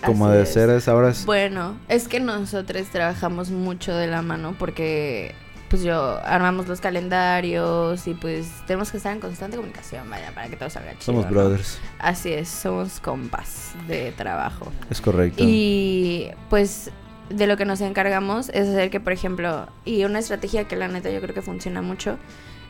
Como 0.04 0.26
Así 0.26 0.42
es. 0.42 0.52
ser, 0.52 0.68
es 0.70 0.88
ahora 0.88 1.10
es... 1.10 1.24
Bueno, 1.24 1.76
es 1.88 2.08
que 2.08 2.20
nosotros 2.20 2.88
trabajamos 2.88 3.50
mucho 3.50 3.94
de 3.94 4.08
la 4.08 4.20
mano 4.20 4.54
porque 4.58 5.34
pues 5.70 5.82
yo 5.82 6.18
armamos 6.24 6.68
los 6.68 6.82
calendarios 6.82 8.06
y 8.06 8.12
pues 8.12 8.46
tenemos 8.66 8.90
que 8.90 8.98
estar 8.98 9.14
en 9.14 9.20
constante 9.20 9.56
comunicación, 9.56 10.10
vaya, 10.10 10.32
para 10.34 10.48
que 10.48 10.56
todo 10.56 10.68
salga 10.68 10.90
chido. 10.90 11.04
Somos 11.04 11.24
¿no? 11.24 11.30
brothers. 11.30 11.78
Así 11.98 12.32
es, 12.32 12.48
somos 12.48 13.00
compas 13.00 13.72
de 13.88 14.12
trabajo. 14.12 14.70
Es 14.90 15.00
correcto. 15.00 15.42
Y 15.46 16.28
pues 16.50 16.90
de 17.30 17.46
lo 17.46 17.56
que 17.56 17.64
nos 17.64 17.80
encargamos 17.80 18.50
es 18.50 18.68
hacer 18.68 18.90
que, 18.90 19.00
por 19.00 19.14
ejemplo, 19.14 19.66
y 19.86 20.04
una 20.04 20.18
estrategia 20.18 20.64
que 20.64 20.76
la 20.76 20.88
neta 20.88 21.10
yo 21.10 21.22
creo 21.22 21.34
que 21.34 21.42
funciona 21.42 21.80
mucho, 21.80 22.18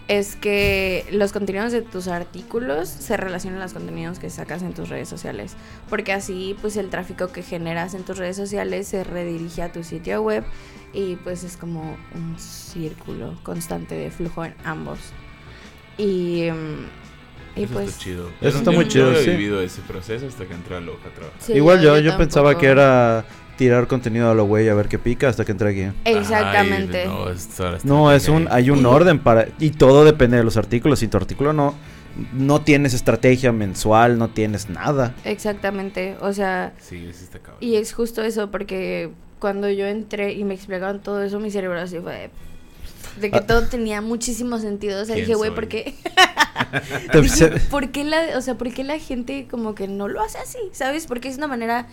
es 0.09 0.37
que 0.37 1.06
los 1.12 1.32
contenidos 1.32 1.73
de 1.73 1.80
tus 1.82 2.09
artículos 2.09 2.88
se 2.88 3.16
relacionen 3.16 3.61
a 3.61 3.64
los 3.64 3.73
contenidos 3.73 4.18
que 4.18 4.30
sacas 4.30 4.62
en 4.62 4.75
tus 4.75 4.88
redes 4.88 5.09
sociales. 5.09 5.54
Porque 5.88 6.12
así, 6.12 6.56
pues 6.61 6.76
el 6.76 6.90
tráfico 6.90 7.28
que 7.28 7.42
generas 7.42 7.94
en 7.94 8.02
tus 8.04 8.18
redes 8.18 8.37
sociales 8.37 8.88
se 8.88 9.04
redirige 9.04 9.62
a 9.62 9.73
tu 9.73 9.82
sitio 9.85 10.21
web 10.23 10.44
y 10.92 11.16
pues 11.16 11.44
es 11.44 11.56
como 11.56 11.97
un 12.14 12.37
círculo 12.38 13.38
constante 13.42 13.94
de 13.94 14.11
flujo 14.11 14.44
en 14.44 14.54
ambos. 14.64 14.99
Y, 15.97 16.49
mm, 16.50 17.61
y 17.61 17.64
Eso 17.64 17.73
pues... 17.75 17.88
está 17.90 17.99
chido. 18.02 18.35
Eso 18.40 18.59
Yo 18.59 18.59
está 18.59 18.71
muy 18.71 18.85
yo 18.87 18.90
chido, 18.90 19.12
No 19.12 19.18
sí. 19.18 19.30
he 19.30 19.37
vivido 19.37 19.61
ese 19.62 19.82
proceso 19.82 20.26
hasta 20.26 20.47
que 20.47 20.54
entré 20.54 20.76
a 20.76 20.80
Loja 20.80 21.09
a 21.09 21.14
trabajar. 21.14 21.40
sí, 21.40 21.52
Igual 21.52 21.80
yo, 21.80 21.99
yo 21.99 22.16
pensaba 22.16 22.50
tampoco. 22.50 22.61
que 22.61 22.66
era 22.68 23.26
tirar 23.62 23.87
contenido 23.87 24.28
a 24.31 24.35
lo 24.35 24.45
güey 24.45 24.69
a 24.69 24.75
ver 24.75 24.88
qué 24.88 24.99
pica 24.99 25.28
hasta 25.28 25.45
que 25.45 25.52
entré 25.52 25.71
aquí. 25.71 25.97
Exactamente. 26.04 27.02
Ay, 27.02 27.09
no, 27.09 27.28
es 27.31 27.85
No, 27.85 28.12
es 28.12 28.28
un, 28.28 28.49
hay 28.50 28.71
un 28.71 28.85
orden 28.87 29.21
para, 29.21 29.47
y 29.61 29.71
todo 29.71 30.04
depende 30.04 30.37
de 30.37 30.42
los 30.45 30.57
artículos. 30.57 30.99
Si 30.99 31.07
tu 31.07 31.16
artículo 31.16 31.52
no, 31.52 31.75
no 32.33 32.61
tienes 32.62 32.92
estrategia 32.92 33.52
mensual, 33.52 34.19
no 34.19 34.31
tienes 34.31 34.69
nada. 34.69 35.14
Exactamente, 35.25 36.16
o 36.21 36.33
sea, 36.33 36.73
Sí, 36.81 37.07
ese 37.09 37.23
está 37.25 37.38
cabrón. 37.38 37.59
y 37.61 37.76
es 37.76 37.92
justo 37.92 38.23
eso, 38.23 38.50
porque 38.50 39.11
cuando 39.38 39.71
yo 39.71 39.87
entré 39.87 40.33
y 40.33 40.42
me 40.42 40.54
explicaban 40.54 41.00
todo 41.00 41.23
eso, 41.23 41.38
mi 41.38 41.50
cerebro 41.52 41.78
así 41.81 41.99
fue 42.00 42.12
de, 42.12 42.31
de 43.21 43.31
que 43.31 43.38
Ah. 43.38 43.47
todo 43.47 43.62
tenía 43.69 44.00
muchísimo 44.00 44.59
sentido. 44.59 45.00
O 45.02 45.04
sea, 45.04 45.14
¿Quién 45.14 45.26
dije, 45.26 45.37
güey? 45.37 45.54
¿por 45.54 45.69
qué? 45.69 45.95
Dije, 47.21 47.49
¿Por 47.71 47.90
qué 47.90 48.04
la, 48.04 48.37
o 48.37 48.40
sea, 48.40 48.57
por 48.57 48.73
qué 48.73 48.83
la 48.85 48.99
gente 48.99 49.47
como 49.50 49.75
que 49.75 49.87
no 49.88 50.09
lo 50.09 50.21
hace 50.23 50.38
así? 50.38 50.59
¿Sabes? 50.73 51.07
Porque 51.07 51.28
es 51.28 51.37
una 51.37 51.47
manera 51.47 51.87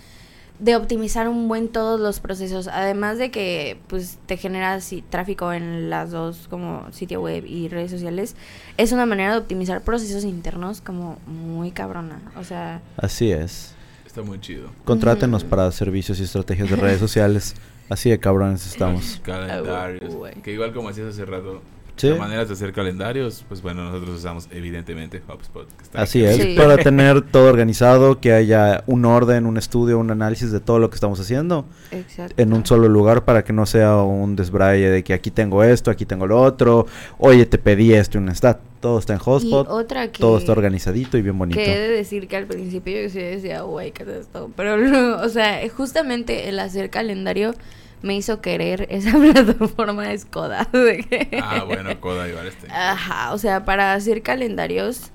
de 0.60 0.76
optimizar 0.76 1.28
un 1.28 1.48
buen 1.48 1.70
todos 1.70 2.00
los 2.00 2.20
procesos. 2.20 2.68
Además 2.68 3.18
de 3.18 3.32
que 3.32 3.80
pues 3.88 4.20
te 4.26 4.38
genera 4.38 4.80
sí, 4.82 5.04
tráfico 5.10 5.52
en 5.54 5.90
las 5.90 6.12
dos 6.12 6.48
como 6.50 6.92
sitio 6.92 7.22
web 7.22 7.46
y 7.46 7.70
redes 7.70 7.92
sociales, 7.92 8.36
es 8.78 8.92
una 8.92 9.06
manera 9.06 9.34
de 9.34 9.40
optimizar 9.40 9.82
procesos 9.82 10.24
internos 10.24 10.82
como 10.82 11.18
muy 11.26 11.72
cabrona. 11.72 12.22
O 12.38 12.44
sea, 12.44 12.82
Así 12.98 13.32
es. 13.32 13.74
Está 14.06 14.22
muy 14.22 14.40
chido. 14.40 14.70
Contrátenos 14.86 15.44
para 15.44 15.72
servicios 15.72 16.20
y 16.20 16.24
estrategias 16.24 16.70
de 16.70 16.76
redes 16.76 17.00
sociales. 17.00 17.56
Así 17.90 18.10
de 18.10 18.20
cabrones 18.20 18.66
estamos. 18.68 19.20
Calendarios. 19.24 20.14
Que 20.44 20.54
igual 20.54 20.74
como 20.74 20.90
hacías 20.90 21.08
hace 21.08 21.26
rato. 21.26 21.62
Sí. 22.00 22.10
las 22.10 22.20
maneras 22.20 22.48
de 22.48 22.54
hacer 22.54 22.74
calendarios, 22.74 23.46
pues 23.48 23.62
bueno, 23.62 23.84
nosotros 23.84 24.18
usamos 24.20 24.48
evidentemente 24.52 25.22
HubSpot. 25.28 25.68
que 25.78 25.84
está 25.84 26.02
Así 26.02 26.26
aquí. 26.26 26.40
es, 26.42 26.46
Sí. 26.48 26.56
para 26.58 26.78
tener 26.84 27.22
todo 27.22 27.48
organizado, 27.50 28.20
que 28.20 28.34
haya 28.34 28.84
un 28.88 29.06
orden, 29.06 29.46
un 29.46 29.58
estudio, 29.58 30.00
un 30.00 30.12
análisis 30.12 30.52
de 30.52 30.60
todo 30.60 30.80
lo 30.80 30.90
que 30.90 30.96
estamos 30.96 31.20
haciendo 31.20 31.66
exacto. 31.92 32.34
en 32.42 32.54
un 32.54 32.66
solo 32.66 32.88
lugar 32.90 33.26
para 33.26 33.44
que 33.44 33.54
no 33.54 33.66
sea 33.66 33.98
un 33.98 34.36
desbraye 34.36 34.90
de 34.90 35.04
que 35.04 35.14
aquí 35.14 35.32
tengo 35.32 35.64
esto, 35.64 35.92
aquí 35.92 36.06
tengo 36.06 36.26
lo 36.28 36.42
otro, 36.42 36.86
oye, 37.18 37.46
te 37.46 37.58
pedí 37.58 37.94
esto 37.94 38.18
y 38.18 38.22
un 38.22 38.30
stat. 38.36 38.60
Todo 38.80 38.98
está 38.98 39.12
en 39.12 39.20
Y 39.20 39.24
Hotspot, 39.26 39.68
otra 39.70 40.10
que 40.10 40.22
todo 40.22 40.38
está 40.38 40.54
organizadito 40.54 41.18
y 41.18 41.22
bien 41.22 41.38
bonito. 41.38 41.60
Que 41.60 41.76
he 41.76 41.80
de 41.80 41.90
decir 41.90 42.30
que 42.30 42.38
al 42.38 42.46
principio 42.46 43.02
yo 43.02 43.10
sí 43.10 43.20
decía, 43.20 43.64
güey, 43.64 43.92
¿qué 43.92 44.04
es 44.04 44.10
esto? 44.10 44.50
Pero, 44.56 44.78
luego, 44.78 45.22
o 45.22 45.28
sea, 45.28 45.60
justamente 45.76 46.48
el 46.48 46.58
hacer 46.60 46.90
calendario 46.90 47.54
me 48.02 48.16
hizo 48.16 48.42
querer 48.42 48.88
esa 48.90 49.12
plataforma 49.18 50.08
de 50.08 50.18
Skoda. 50.18 50.68
de 50.74 50.98
que- 51.04 51.40
Ah, 51.44 51.64
bueno, 51.66 52.00
Coda 52.00 52.28
igual 52.28 52.48
este. 52.48 52.68
Ajá, 52.72 53.34
o 53.34 53.38
sea, 53.38 53.66
para 53.66 53.94
hacer 53.94 54.22
calendarios 54.22 55.12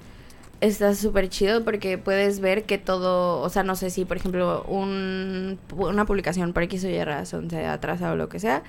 está 0.60 0.94
súper 0.94 1.28
chido 1.28 1.62
porque 1.64 1.98
puedes 1.98 2.40
ver 2.40 2.64
que 2.64 2.78
todo, 2.78 3.40
o 3.40 3.48
sea, 3.50 3.62
no 3.64 3.76
sé 3.76 3.90
si, 3.90 4.04
por 4.04 4.16
ejemplo, 4.16 4.64
un, 4.66 5.58
una 5.76 6.04
publicación 6.06 6.52
por 6.52 6.62
X 6.62 6.84
o 6.84 6.88
Y 6.88 7.02
razón 7.04 7.50
se 7.50 7.66
ha 7.66 7.74
atrasado 7.74 8.14
o 8.14 8.16
lo 8.16 8.28
que 8.30 8.38
sea, 8.40 8.62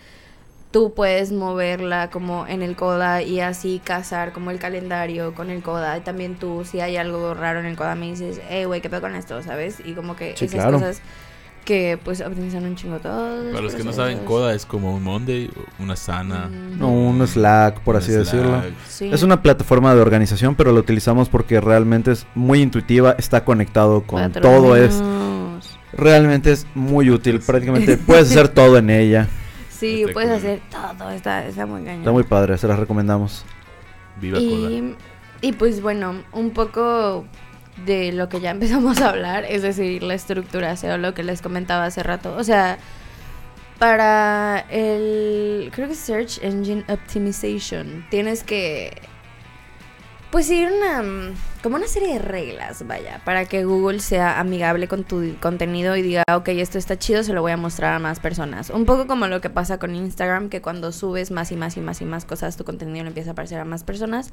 tú 0.71 0.93
puedes 0.93 1.31
moverla 1.31 2.09
como 2.09 2.47
en 2.47 2.61
el 2.61 2.75
CODA 2.75 3.21
y 3.21 3.39
así 3.39 3.79
casar 3.81 4.33
como 4.33 4.51
el 4.51 4.59
calendario 4.59 5.33
con 5.33 5.49
el 5.49 5.61
CODA. 5.63 5.97
Y 5.97 6.01
también 6.01 6.35
tú, 6.35 6.65
si 6.69 6.81
hay 6.81 6.97
algo 6.97 7.33
raro 7.33 7.61
en 7.61 7.65
el 7.65 7.77
CODA, 7.77 7.95
me 7.95 8.07
dices, 8.07 8.41
hey, 8.49 8.65
güey, 8.65 8.81
¿qué 8.81 8.89
pedo 8.89 8.99
con 8.99 9.15
esto? 9.15 9.41
¿Sabes? 9.41 9.77
Y 9.85 9.93
como 9.93 10.17
que 10.17 10.35
Sí, 10.35 10.45
esas 10.45 10.59
claro. 10.61 10.79
cosas 10.79 11.01
que 11.65 11.99
pues 12.03 12.21
optimizan 12.21 12.63
un 12.63 12.75
chingo 12.75 12.99
todo. 12.99 13.51
Para 13.51 13.61
los 13.63 13.75
que 13.75 13.83
no 13.83 13.91
saben, 13.91 14.19
Coda 14.19 14.53
es 14.53 14.65
como 14.65 14.95
un 14.95 15.03
Monday, 15.03 15.49
una 15.79 15.95
sana. 15.95 16.47
No, 16.47 16.89
un 16.91 17.25
Slack, 17.27 17.81
por 17.81 17.95
un 17.95 18.01
así 18.01 18.11
Slack. 18.11 18.25
decirlo. 18.25 18.61
Sí. 18.87 19.09
Es 19.11 19.23
una 19.23 19.41
plataforma 19.41 19.93
de 19.95 20.01
organización, 20.01 20.55
pero 20.55 20.71
la 20.71 20.79
utilizamos 20.79 21.27
porque 21.27 21.59
realmente 21.59 22.11
es 22.11 22.25
muy 22.35 22.61
intuitiva, 22.61 23.15
está 23.17 23.43
conectado 23.43 24.03
con 24.03 24.31
todo, 24.31 24.75
es 24.75 25.01
realmente 25.93 26.51
es 26.51 26.67
muy 26.75 27.09
útil, 27.09 27.39
prácticamente 27.39 27.97
puedes 28.05 28.29
hacer 28.31 28.47
todo 28.49 28.77
en 28.77 28.89
ella. 28.89 29.27
Sí, 29.69 30.01
Está 30.03 30.13
puedes 30.13 30.29
cool. 30.29 30.37
hacer 30.37 30.61
todo, 30.97 31.09
está, 31.11 31.45
está 31.45 31.65
muy 31.65 31.81
cañón. 31.83 31.99
Está 31.99 32.11
muy 32.11 32.23
padre, 32.23 32.57
se 32.57 32.67
las 32.67 32.79
recomendamos. 32.79 33.43
Viva 34.21 34.37
Coda. 34.37 34.71
y, 34.71 34.95
y 35.41 35.51
pues 35.53 35.81
bueno, 35.81 36.23
un 36.31 36.51
poco 36.51 37.25
de 37.85 38.11
lo 38.11 38.29
que 38.29 38.39
ya 38.39 38.51
empezamos 38.51 39.01
a 39.01 39.09
hablar, 39.09 39.45
es 39.45 39.61
decir, 39.61 40.03
la 40.03 40.13
estructura, 40.13 40.75
o 40.83 40.97
lo 40.97 41.13
que 41.13 41.23
les 41.23 41.41
comentaba 41.41 41.85
hace 41.85 42.03
rato. 42.03 42.35
O 42.37 42.43
sea, 42.43 42.77
para 43.79 44.65
el, 44.69 45.71
creo 45.73 45.87
que 45.87 45.95
Search 45.95 46.39
Engine 46.41 46.85
Optimization, 46.87 48.05
tienes 48.09 48.43
que, 48.43 49.01
pues 50.31 50.47
seguir 50.47 50.69
una, 50.71 51.33
como 51.61 51.75
una 51.75 51.87
serie 51.87 52.13
de 52.13 52.19
reglas, 52.19 52.85
vaya, 52.87 53.21
para 53.25 53.45
que 53.45 53.65
Google 53.65 53.99
sea 53.99 54.39
amigable 54.39 54.87
con 54.87 55.03
tu 55.03 55.35
contenido 55.39 55.95
y 55.95 56.01
diga, 56.01 56.23
ok, 56.33 56.49
esto 56.49 56.77
está 56.77 56.97
chido, 56.97 57.23
se 57.23 57.33
lo 57.33 57.41
voy 57.41 57.51
a 57.51 57.57
mostrar 57.57 57.93
a 57.93 57.99
más 57.99 58.19
personas. 58.19 58.69
Un 58.69 58.85
poco 58.85 59.07
como 59.07 59.27
lo 59.27 59.41
que 59.41 59.49
pasa 59.49 59.77
con 59.77 59.95
Instagram, 59.95 60.49
que 60.49 60.61
cuando 60.61 60.91
subes 60.91 61.31
más 61.31 61.51
y 61.51 61.55
más 61.55 61.77
y 61.77 61.81
más 61.81 62.01
y 62.01 62.05
más 62.05 62.25
cosas, 62.25 62.57
tu 62.57 62.63
contenido 62.63 63.03
le 63.03 63.09
empieza 63.09 63.31
a 63.31 63.33
aparecer 63.33 63.59
a 63.59 63.65
más 63.65 63.83
personas. 63.83 64.31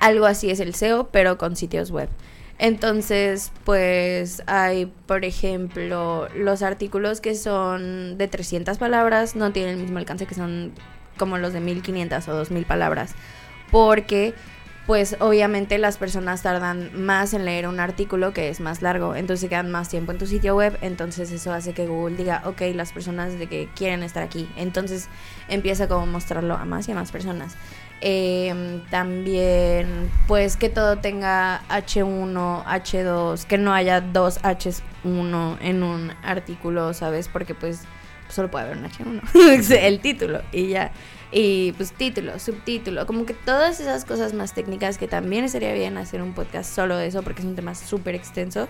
Algo 0.00 0.26
así 0.26 0.50
es 0.50 0.60
el 0.60 0.74
SEO, 0.74 1.08
pero 1.10 1.38
con 1.38 1.56
sitios 1.56 1.90
web. 1.90 2.08
Entonces, 2.58 3.52
pues 3.64 4.42
hay, 4.46 4.86
por 5.06 5.24
ejemplo, 5.24 6.28
los 6.34 6.62
artículos 6.62 7.20
que 7.20 7.34
son 7.34 8.16
de 8.16 8.28
300 8.28 8.78
palabras 8.78 9.36
no 9.36 9.52
tienen 9.52 9.76
el 9.76 9.82
mismo 9.82 9.98
alcance 9.98 10.26
que 10.26 10.34
son 10.34 10.72
como 11.18 11.36
los 11.38 11.52
de 11.52 11.60
1500 11.60 12.26
o 12.28 12.34
2000 12.34 12.64
palabras. 12.64 13.14
Porque, 13.70 14.34
pues 14.86 15.16
obviamente 15.18 15.78
las 15.78 15.98
personas 15.98 16.42
tardan 16.42 16.90
más 16.94 17.34
en 17.34 17.44
leer 17.44 17.66
un 17.66 17.80
artículo 17.80 18.32
que 18.32 18.48
es 18.48 18.60
más 18.60 18.80
largo. 18.80 19.16
Entonces 19.16 19.50
quedan 19.50 19.70
más 19.70 19.88
tiempo 19.88 20.12
en 20.12 20.18
tu 20.18 20.26
sitio 20.26 20.56
web. 20.56 20.78
Entonces 20.80 21.32
eso 21.32 21.52
hace 21.52 21.74
que 21.74 21.86
Google 21.86 22.16
diga, 22.16 22.42
ok, 22.46 22.62
las 22.74 22.92
personas 22.92 23.38
de 23.38 23.48
que 23.48 23.68
quieren 23.74 24.02
estar 24.02 24.22
aquí. 24.22 24.48
Entonces 24.56 25.08
empieza 25.48 25.88
como 25.88 26.06
mostrarlo 26.06 26.54
a 26.54 26.64
más 26.64 26.88
y 26.88 26.92
a 26.92 26.94
más 26.94 27.10
personas. 27.10 27.56
Eh, 28.00 28.82
también, 28.90 30.10
pues 30.28 30.56
que 30.56 30.68
todo 30.68 30.98
tenga 30.98 31.62
H1, 31.68 32.64
H2, 32.64 33.44
que 33.44 33.58
no 33.58 33.72
haya 33.72 34.00
dos 34.00 34.40
H1 34.42 35.56
en 35.60 35.82
un 35.82 36.12
artículo, 36.22 36.92
¿sabes? 36.92 37.28
Porque 37.28 37.54
pues 37.54 37.82
solo 38.28 38.50
puede 38.50 38.66
haber 38.66 38.78
un 38.78 38.84
H1, 38.84 39.70
el 39.80 40.00
título 40.00 40.42
y 40.52 40.68
ya. 40.68 40.92
Y 41.32 41.72
pues 41.72 41.92
título, 41.92 42.38
subtítulo, 42.38 43.06
como 43.06 43.26
que 43.26 43.34
todas 43.34 43.80
esas 43.80 44.04
cosas 44.04 44.32
más 44.32 44.54
técnicas 44.54 44.96
que 44.98 45.08
también 45.08 45.44
estaría 45.44 45.72
bien 45.72 45.96
hacer 45.96 46.22
un 46.22 46.34
podcast 46.34 46.72
solo 46.72 46.96
de 46.96 47.08
eso 47.08 47.22
porque 47.22 47.40
es 47.40 47.46
un 47.46 47.56
tema 47.56 47.74
súper 47.74 48.14
extenso. 48.14 48.68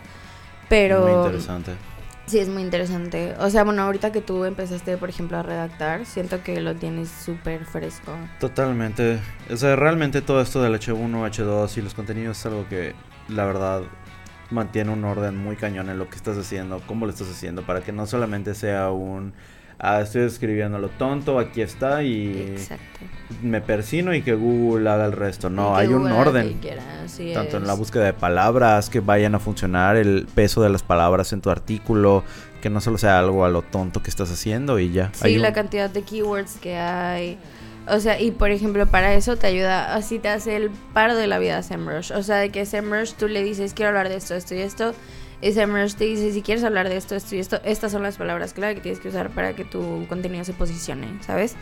Pero... 0.69 1.03
Muy 1.03 1.27
interesante. 1.27 1.73
Sí, 2.27 2.41
es 2.41 2.49
muy 2.49 2.63
interesante. 2.63 3.35
O 3.39 3.49
sea, 3.51 3.63
bueno, 3.63 3.83
ahorita 3.83 4.11
que 4.11 4.21
tú 4.21 4.45
empezaste, 4.45 4.97
por 4.97 5.09
ejemplo, 5.09 5.39
a 5.39 5.43
redactar, 5.43 6.05
siento 6.07 6.43
que 6.43 6.61
lo 6.61 6.75
tienes 6.75 7.09
súper 7.09 7.65
fresco. 7.65 8.13
Totalmente. 8.41 9.21
O 9.49 9.57
sea, 9.57 9.77
realmente 9.77 10.23
todo 10.23 10.41
esto 10.41 10.61
del 10.61 10.75
H1, 10.75 11.11
H2 11.11 11.79
y 11.79 11.83
los 11.83 11.95
contenidos 11.95 12.39
es 12.39 12.47
algo 12.47 12.69
que 12.69 12.95
la 13.29 13.45
verdad 13.45 13.83
mantiene 14.51 14.91
un 14.91 15.05
orden 15.05 15.37
muy 15.37 15.57
cañón 15.57 15.89
en 15.89 15.99
lo 15.99 16.09
que 16.09 16.17
estás 16.17 16.37
haciendo, 16.37 16.83
cómo 16.87 17.07
lo 17.07 17.13
estás 17.13 17.29
haciendo, 17.31 17.63
para 17.63 17.81
que 17.81 17.93
no 17.93 18.07
solamente 18.07 18.55
sea 18.55 18.91
un, 18.91 19.33
ah, 19.79 20.01
estoy 20.01 20.23
escribiendo 20.23 20.79
lo 20.79 20.89
tonto, 20.89 21.39
aquí 21.39 21.63
está 21.63 22.03
y 22.03 22.55
Exacto. 22.57 23.01
Me 23.43 23.61
persino 23.61 24.15
y 24.15 24.23
que 24.23 24.35
Google 24.35 24.89
haga 24.91 25.07
el 25.07 25.13
resto. 25.13 25.51
No, 25.51 25.77
hay 25.77 25.89
un 25.89 26.11
orden. 26.11 26.59
Tanto 27.35 27.57
en 27.57 27.67
la 27.67 27.75
búsqueda 27.75 28.05
de 28.05 28.13
palabras, 28.13 28.91
que 28.91 29.01
vayan 29.01 29.35
a 29.35 29.39
funcionar, 29.39 29.97
el 29.97 30.27
peso 30.35 30.63
de 30.63 30.69
las 30.69 30.83
palabras 30.83 31.33
en 31.33 31.41
tu 31.41 31.51
artículo, 31.51 32.25
que 32.61 32.71
no 32.71 32.81
solo 32.81 32.99
sea 32.99 33.19
algo 33.19 33.45
a 33.45 33.49
lo 33.49 33.63
tonto 33.63 34.03
que 34.03 34.11
estás 34.11 34.31
haciendo 34.31 34.79
y 34.79 34.91
ya. 34.93 35.11
Sí, 35.15 35.21
Hay 35.29 35.37
la 35.39 35.49
un- 35.49 35.55
cantidad 35.55 35.89
de 35.91 36.03
keywords 36.03 36.57
que 36.61 36.77
hay. 36.77 37.39
O 37.89 38.01
sea, 38.01 38.21
y 38.21 38.33
por 38.33 38.51
ejemplo, 38.51 38.87
para 38.87 39.15
eso 39.15 39.37
te 39.37 39.47
ayuda, 39.47 39.95
así 39.95 40.19
te 40.19 40.29
hace 40.29 40.57
el 40.57 40.71
paro 40.93 41.15
de 41.17 41.29
la 41.29 41.39
vida 41.39 41.63
SEMrush. 41.63 42.11
O 42.13 42.23
sea, 42.23 42.37
de 42.37 42.51
que 42.51 42.67
SEMrush 42.67 43.13
tú 43.15 43.29
le 43.29 43.45
dices, 43.45 43.75
quiero 43.75 43.91
hablar 43.91 44.09
de 44.09 44.17
esto, 44.17 44.35
esto 44.35 44.55
y 44.57 44.59
esto. 44.59 44.93
Y 45.41 45.53
SEMrush 45.53 45.95
te 45.95 46.05
dice, 46.05 46.33
si 46.33 46.43
quieres 46.43 46.65
hablar 46.65 46.89
de 46.89 46.97
esto, 46.97 47.15
esto 47.15 47.37
y 47.37 47.39
esto, 47.39 47.61
estas 47.65 47.93
son 47.93 48.03
las 48.03 48.17
palabras 48.17 48.55
clave 48.55 48.75
que 48.75 48.81
tienes 48.81 49.01
que 49.01 49.09
usar 49.09 49.31
para 49.31 49.55
que 49.55 49.65
tu 49.65 50.05
contenido 50.09 50.43
se 50.45 50.53
posicione, 50.55 51.07
¿sabes? 51.25 51.55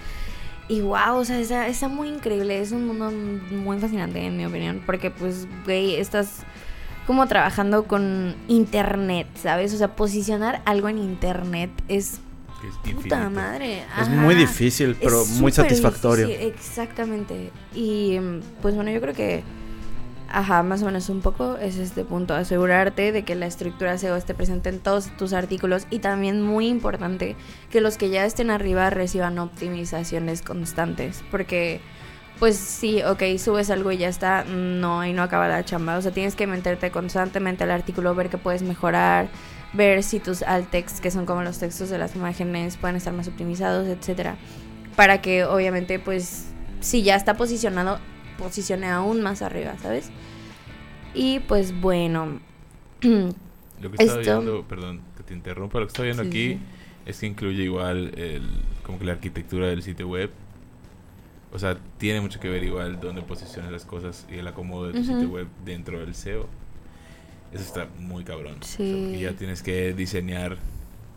Y 0.69 0.81
wow, 0.81 1.17
o 1.17 1.25
sea, 1.25 1.39
está, 1.39 1.67
está 1.69 1.89
muy 1.89 2.09
increíble. 2.09 2.59
Es 2.61 2.73
un 2.73 2.87
mundo 2.87 3.11
muy 3.11 3.79
fascinante, 3.79 4.25
en 4.25 4.37
mi 4.37 4.47
opinión. 4.47 4.83
Porque, 4.87 5.11
pues, 5.11 5.47
güey, 5.65 5.97
estás 5.97 6.43
como 7.07 7.27
trabajando 7.27 7.85
con 7.85 8.35
internet, 8.49 9.27
¿sabes? 9.35 9.75
O 9.75 9.77
sea, 9.77 9.95
posicionar 9.95 10.63
algo 10.65 10.89
en 10.89 10.99
internet 10.99 11.71
es 11.89 12.21
es 12.67 12.75
puta 12.77 12.91
infinito. 12.93 13.31
madre. 13.31 13.83
Es 14.01 14.09
muy 14.09 14.35
difícil, 14.35 14.97
pero 14.99 15.21
Es 15.21 15.29
muy 15.39 15.53
satisfactorio. 15.53 16.27
difícil, 16.27 16.49
exactamente. 16.49 17.51
Y 17.75 18.19
pues 18.63 18.75
bueno, 18.75 18.91
yo 18.91 19.03
creo 19.03 19.13
que, 19.13 19.43
ajá, 20.35 20.65
más 20.65 20.83
o 20.83 20.87
menos 20.87 21.09
un 21.09 21.21
poco 21.21 21.57
es 21.59 21.77
este 21.77 22.05
punto, 22.05 22.35
asegurarte 22.35 23.13
de 23.13 23.25
que 23.25 23.37
la 23.37 23.47
estructura 23.47 23.97
SEO 23.97 24.17
esté 24.17 24.35
presente 24.35 24.69
en 24.69 24.81
todos 24.81 25.17
tus 25.17 25.33
artículos 25.33 25.87
y 25.91 26.01
también 26.01 26.43
muy 26.43 26.67
importante 26.67 27.37
que 27.71 27.81
los 27.81 27.97
que 27.97 28.11
ya 28.11 28.25
estén 28.25 28.51
arriba 28.51 28.91
reciban 28.91 29.39
optimizaciones 29.39 30.43
constantes, 30.43 31.23
porque 31.31 31.81
pues 32.41 32.57
sí, 32.57 33.01
ok, 33.03 33.23
subes 33.39 33.71
algo 33.71 33.93
y 33.93 33.99
ya 33.99 34.09
está, 34.09 34.45
no, 34.45 35.07
y 35.07 35.13
no 35.13 35.23
acaba 35.23 35.47
la 35.47 35.65
chamba, 35.65 35.97
o 35.97 36.03
sea, 36.03 36.11
tienes 36.11 36.35
que 36.35 36.49
meterte 36.49 36.91
constantemente 36.91 37.63
al 37.63 37.71
artículo, 37.71 38.13
ver 38.17 38.29
qué 38.29 38.39
puedes 38.39 38.63
mejorar, 38.63 39.29
ver 39.73 40.03
si 40.03 40.19
tus 40.19 40.43
alt 40.43 40.69
text, 40.69 40.99
que 40.99 41.13
son 41.13 41.27
como 41.27 41.43
los 41.43 41.61
textos 41.61 41.91
de 41.91 41.99
las 41.99 42.17
imágenes, 42.17 42.77
pueden 42.77 42.97
estar 42.97 43.13
más 43.13 43.29
optimizados, 43.29 43.87
etcétera, 43.87 44.37
para 44.97 45.23
que 45.23 45.45
obviamente 45.45 46.01
pues 46.01 46.47
si 46.81 47.05
ya 47.05 47.15
está 47.15 47.35
posicionado, 47.35 48.01
posicione 48.39 48.89
aún 48.91 49.23
más 49.23 49.43
arriba, 49.43 49.77
¿sabes? 49.79 50.11
Y 51.15 51.41
pues 51.41 51.79
bueno, 51.81 52.41
Lo 53.03 53.91
que 53.91 53.97
estaba 54.03 54.21
Esto- 54.21 54.41
viendo, 54.41 54.63
perdón 54.69 55.01
que 55.17 55.23
te 55.25 55.35
interrumpa, 55.35 55.79
lo 55.81 55.87
que 55.87 55.91
estaba 55.91 56.05
viendo 56.05 56.23
Sí, 56.25 56.29
aquí 56.29 56.49
sí. 56.55 56.59
es 57.07 57.19
que 57.21 57.27
incluye 57.27 57.63
igual 57.65 58.13
el, 58.17 58.43
como 58.85 58.99
que 58.99 59.05
la 59.05 59.13
arquitectura 59.13 59.67
del 59.69 59.83
sitio 59.83 60.09
web. 60.09 60.31
O 61.53 61.59
sea, 61.59 61.77
tiene 61.99 62.21
mucho 62.21 62.41
que 62.41 62.49
ver 62.49 62.65
igual 62.65 62.99
dónde 63.01 63.23
posicionas 63.23 63.71
las 63.71 63.85
cosas 63.85 64.27
y 64.31 64.37
el 64.39 64.47
acomodo 64.49 64.87
de 64.89 64.95
tu 64.95 65.01
Ujú. 65.01 65.13
sitio 65.13 65.29
web 65.29 65.47
dentro 65.65 66.01
del 66.01 66.15
SEO. 66.15 66.47
Eso 67.53 67.63
está 67.63 67.89
muy 67.99 68.25
cabrón. 68.25 68.57
O 68.61 68.65
sea, 68.65 68.85
Sí. 68.87 69.19
ya 69.21 69.33
tienes 69.35 69.63
que 69.63 69.93
diseñar 69.93 70.57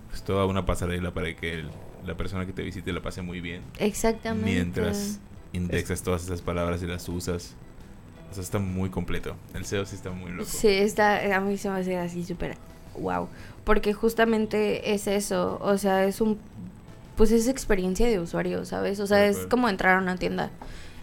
pues 0.09 0.23
toda 0.23 0.45
una 0.45 0.65
pasarela 0.65 1.11
para 1.13 1.35
que 1.35 1.53
el- 1.53 1.69
la 2.05 2.15
persona 2.15 2.45
que 2.45 2.53
te 2.53 2.61
visite 2.63 2.91
la 2.93 3.01
pase 3.01 3.21
muy 3.21 3.39
bien. 3.41 3.61
Exactamente. 3.79 4.49
Mientras 4.51 5.19
indexas 5.53 6.01
todas 6.03 6.23
esas 6.23 6.41
palabras 6.41 6.81
y 6.83 6.87
las 6.87 7.07
usas. 7.09 7.55
O 8.29 8.33
sea, 8.33 8.43
está 8.43 8.59
muy 8.59 8.89
completo. 8.89 9.35
El 9.53 9.65
SEO 9.65 9.85
sí 9.85 9.95
está 9.95 10.09
muy 10.11 10.31
loco. 10.31 10.49
Sí, 10.49 10.67
está, 10.67 11.35
a 11.35 11.39
mí 11.41 11.57
se 11.57 11.69
me 11.69 11.79
hace 11.79 11.97
así 11.97 12.23
súper 12.25 12.57
wow. 12.99 13.27
Porque 13.63 13.93
justamente 13.93 14.93
es 14.93 15.07
eso, 15.07 15.59
o 15.61 15.77
sea, 15.77 16.05
es 16.05 16.19
un, 16.21 16.37
pues 17.15 17.31
es 17.31 17.47
experiencia 17.47 18.07
de 18.07 18.19
usuario, 18.19 18.65
¿sabes? 18.65 18.99
O 18.99 19.07
sea, 19.07 19.17
De 19.19 19.27
es 19.29 19.35
acuerdo. 19.37 19.49
como 19.49 19.69
entrar 19.69 19.97
a 19.97 20.01
una 20.01 20.17
tienda. 20.17 20.51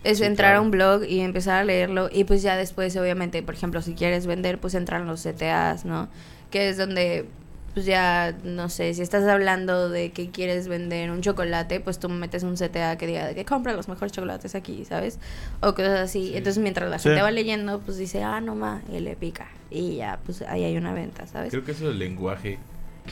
Es 0.02 0.18
Sí, 0.18 0.24
entrar 0.24 0.50
claro. 0.50 0.58
a 0.58 0.62
un 0.62 0.70
blog 0.70 1.04
y 1.04 1.20
empezar 1.20 1.56
a 1.60 1.64
leerlo 1.64 2.10
y 2.12 2.24
pues 2.24 2.42
ya 2.42 2.56
después, 2.56 2.94
obviamente, 2.96 3.42
por 3.42 3.54
ejemplo, 3.54 3.80
si 3.80 3.94
quieres 3.94 4.26
vender, 4.26 4.60
pues 4.60 4.74
entran 4.74 5.06
los 5.06 5.22
CTAs, 5.22 5.86
¿no? 5.86 6.08
Que 6.50 6.68
es 6.68 6.76
donde, 6.76 7.26
pues 7.74 7.84
ya, 7.86 8.34
no 8.44 8.68
sé, 8.68 8.94
si 8.94 9.02
estás 9.02 9.24
hablando 9.24 9.88
de 9.90 10.12
que 10.12 10.30
quieres 10.30 10.68
vender 10.68 11.10
un 11.10 11.20
chocolate, 11.22 11.80
pues 11.80 11.98
tú 11.98 12.08
metes 12.08 12.44
un 12.44 12.54
CTA 12.56 12.96
que 12.96 13.06
diga 13.08 13.26
de 13.26 13.34
que 13.34 13.44
compra 13.44 13.72
los 13.74 13.88
mejores 13.88 14.12
chocolates 14.12 14.54
aquí, 14.54 14.84
¿sabes? 14.84 15.18
O 15.60 15.74
cosas 15.74 15.98
así. 16.00 16.28
Sí. 16.28 16.36
Entonces, 16.36 16.62
mientras 16.62 16.88
la 16.88 16.98
Sí. 17.00 17.08
gente 17.08 17.22
va 17.22 17.30
leyendo, 17.32 17.80
pues 17.80 17.96
dice, 17.98 18.22
ah, 18.22 18.40
no 18.40 18.54
ma, 18.54 18.80
y 18.92 19.00
le 19.00 19.16
pica. 19.16 19.48
Y 19.70 19.96
ya, 19.96 20.20
pues 20.24 20.42
ahí 20.42 20.62
hay 20.64 20.76
una 20.76 20.94
venta, 20.94 21.26
¿sabes? 21.26 21.50
Creo 21.50 21.64
que 21.64 21.72
eso 21.72 21.88
del 21.88 21.98
lenguaje, 21.98 22.58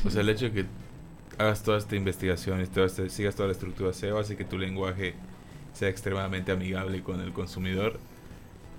o 0.07 0.11
sea, 0.11 0.21
el 0.21 0.29
hecho 0.29 0.45
de 0.47 0.53
que 0.53 0.65
hagas 1.39 1.63
toda 1.65 1.79
esta 1.79 1.97
investigación 1.97 2.61
y 2.63 2.67
todo 2.67 2.85
este- 2.85 3.11
sigas 3.11 3.35
toda 3.35 3.49
la 3.49 3.53
estructura 3.55 3.93
SEO 3.93 4.19
hace 4.19 4.37
que 4.37 4.45
tu 4.45 4.59
lenguaje 4.59 5.15
sea 5.73 5.89
extremadamente 5.89 6.53
amigable 6.53 7.03
con 7.03 7.21
el 7.21 7.33
consumidor 7.33 7.99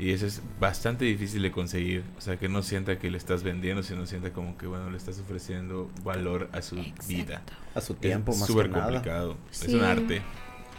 y 0.03 0.11
eso 0.11 0.25
es 0.25 0.41
bastante 0.59 1.05
difícil 1.05 1.41
de 1.41 1.51
conseguir, 1.51 2.03
o 2.17 2.21
sea, 2.21 2.37
que 2.37 2.49
no 2.49 2.61
sienta 2.61 2.99
que 2.99 3.09
le 3.09 3.17
estás 3.17 3.43
vendiendo, 3.43 3.83
sino 3.83 4.05
sienta 4.05 4.33
como 4.33 4.57
que, 4.57 4.67
bueno, 4.67 4.89
le 4.89 4.97
estás 4.97 5.17
ofreciendo 5.19 5.89
valor 6.03 6.49
a 6.51 6.61
su 6.61 6.75
vida. 7.07 7.41
A 7.73 7.79
su 7.79 7.93
tiempo, 7.93 8.33
es 8.33 8.39
más 8.39 8.47
súper 8.47 8.65
que 8.65 8.73
nada. 8.73 8.91
complicado, 8.91 9.37
es 9.49 9.67
un 9.69 9.81
arte, 9.81 10.21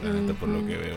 la 0.03 0.13
neta, 0.13 0.35
por 0.35 0.51
lo 0.51 0.67
que 0.67 0.77
veo. 0.77 0.97